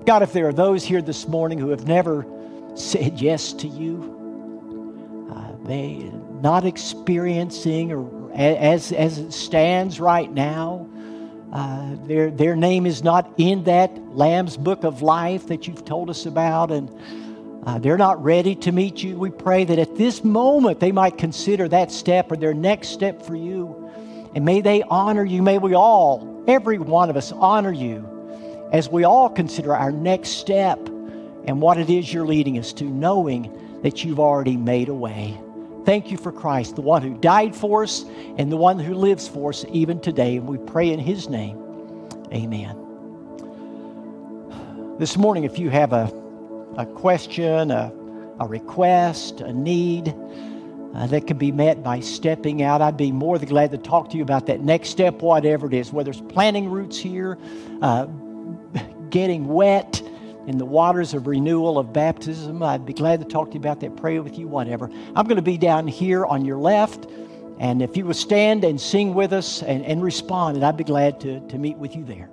God, 0.05 0.23
if 0.23 0.33
there 0.33 0.47
are 0.47 0.53
those 0.53 0.83
here 0.83 1.01
this 1.01 1.27
morning 1.27 1.59
who 1.59 1.69
have 1.69 1.87
never 1.87 2.25
said 2.73 3.21
yes 3.21 3.53
to 3.53 3.67
you, 3.67 5.27
uh, 5.31 5.67
they 5.67 6.09
not 6.41 6.65
experiencing 6.65 7.91
or 7.91 8.31
as, 8.33 8.91
as 8.91 9.19
it 9.19 9.31
stands 9.31 9.99
right 9.99 10.31
now, 10.31 10.89
uh, 11.53 11.95
their, 12.07 12.31
their 12.31 12.55
name 12.55 12.87
is 12.87 13.03
not 13.03 13.31
in 13.37 13.63
that 13.65 13.95
Lamb's 14.15 14.57
book 14.57 14.83
of 14.83 15.03
life 15.03 15.45
that 15.47 15.67
you've 15.67 15.85
told 15.85 16.09
us 16.09 16.25
about, 16.25 16.71
and 16.71 16.89
uh, 17.67 17.77
they're 17.77 17.97
not 17.97 18.23
ready 18.23 18.55
to 18.55 18.71
meet 18.71 19.03
you, 19.03 19.19
we 19.19 19.29
pray 19.29 19.65
that 19.65 19.77
at 19.77 19.95
this 19.97 20.23
moment 20.23 20.79
they 20.79 20.91
might 20.91 21.15
consider 21.19 21.67
that 21.67 21.91
step 21.91 22.31
or 22.31 22.37
their 22.37 22.55
next 22.55 22.87
step 22.87 23.21
for 23.21 23.35
you. 23.35 23.91
And 24.33 24.43
may 24.45 24.61
they 24.61 24.81
honor 24.81 25.25
you. 25.25 25.43
May 25.43 25.59
we 25.59 25.75
all, 25.75 26.43
every 26.47 26.79
one 26.79 27.11
of 27.11 27.17
us, 27.17 27.31
honor 27.33 27.71
you 27.71 28.10
as 28.71 28.89
we 28.89 29.03
all 29.03 29.29
consider 29.29 29.75
our 29.75 29.91
next 29.91 30.29
step 30.29 30.79
and 31.45 31.61
what 31.61 31.77
it 31.77 31.89
is 31.89 32.13
you're 32.13 32.25
leading 32.25 32.57
us 32.57 32.73
to, 32.73 32.83
knowing 32.83 33.79
that 33.83 34.03
you've 34.03 34.19
already 34.19 34.57
made 34.57 34.89
a 34.89 34.93
way. 34.93 35.39
Thank 35.85 36.11
you 36.11 36.17
for 36.17 36.31
Christ, 36.31 36.75
the 36.75 36.81
one 36.81 37.01
who 37.01 37.17
died 37.17 37.55
for 37.55 37.83
us 37.83 38.05
and 38.37 38.51
the 38.51 38.57
one 38.57 38.77
who 38.79 38.93
lives 38.93 39.27
for 39.27 39.49
us 39.49 39.65
even 39.71 39.99
today. 39.99 40.37
And 40.37 40.47
we 40.47 40.57
pray 40.57 40.91
in 40.91 40.99
his 40.99 41.27
name. 41.27 41.57
Amen. 42.31 42.77
This 44.99 45.17
morning, 45.17 45.43
if 45.43 45.57
you 45.57 45.69
have 45.71 45.93
a 45.93 46.21
a 46.77 46.85
question, 46.85 47.71
a, 47.71 47.91
a 48.39 48.47
request, 48.47 49.41
a 49.41 49.53
need 49.53 50.15
uh, 50.95 51.07
that 51.07 51.27
can 51.27 51.37
be 51.37 51.51
met 51.51 51.83
by 51.83 51.99
stepping 51.99 52.63
out, 52.63 52.81
I'd 52.81 52.97
be 52.97 53.11
more 53.11 53.37
than 53.37 53.49
glad 53.49 53.71
to 53.71 53.77
talk 53.77 54.09
to 54.11 54.17
you 54.17 54.23
about 54.23 54.45
that 54.47 54.61
next 54.61 54.89
step, 54.89 55.21
whatever 55.21 55.67
it 55.67 55.73
is, 55.73 55.91
whether 55.91 56.11
it's 56.11 56.21
planting 56.21 56.69
roots 56.69 56.97
here, 56.97 57.37
uh, 57.81 58.07
getting 59.11 59.47
wet 59.47 60.01
in 60.47 60.57
the 60.57 60.65
waters 60.65 61.13
of 61.13 61.27
renewal 61.27 61.77
of 61.77 61.93
baptism. 61.93 62.63
I'd 62.63 62.85
be 62.85 62.93
glad 62.93 63.19
to 63.19 63.25
talk 63.25 63.49
to 63.49 63.53
you 63.53 63.59
about 63.59 63.79
that, 63.81 63.95
pray 63.95 64.19
with 64.19 64.39
you, 64.39 64.47
whatever. 64.47 64.89
I'm 65.15 65.25
going 65.25 65.35
to 65.35 65.41
be 65.41 65.57
down 65.57 65.87
here 65.87 66.25
on 66.25 66.45
your 66.45 66.57
left. 66.57 67.07
And 67.59 67.83
if 67.83 67.95
you 67.95 68.05
will 68.05 68.15
stand 68.15 68.63
and 68.63 68.81
sing 68.81 69.13
with 69.13 69.33
us 69.33 69.61
and, 69.61 69.85
and 69.85 70.01
respond, 70.01 70.57
and 70.57 70.65
I'd 70.65 70.77
be 70.77 70.83
glad 70.83 71.19
to, 71.19 71.39
to 71.47 71.59
meet 71.59 71.77
with 71.77 71.95
you 71.95 72.03
there. 72.03 72.29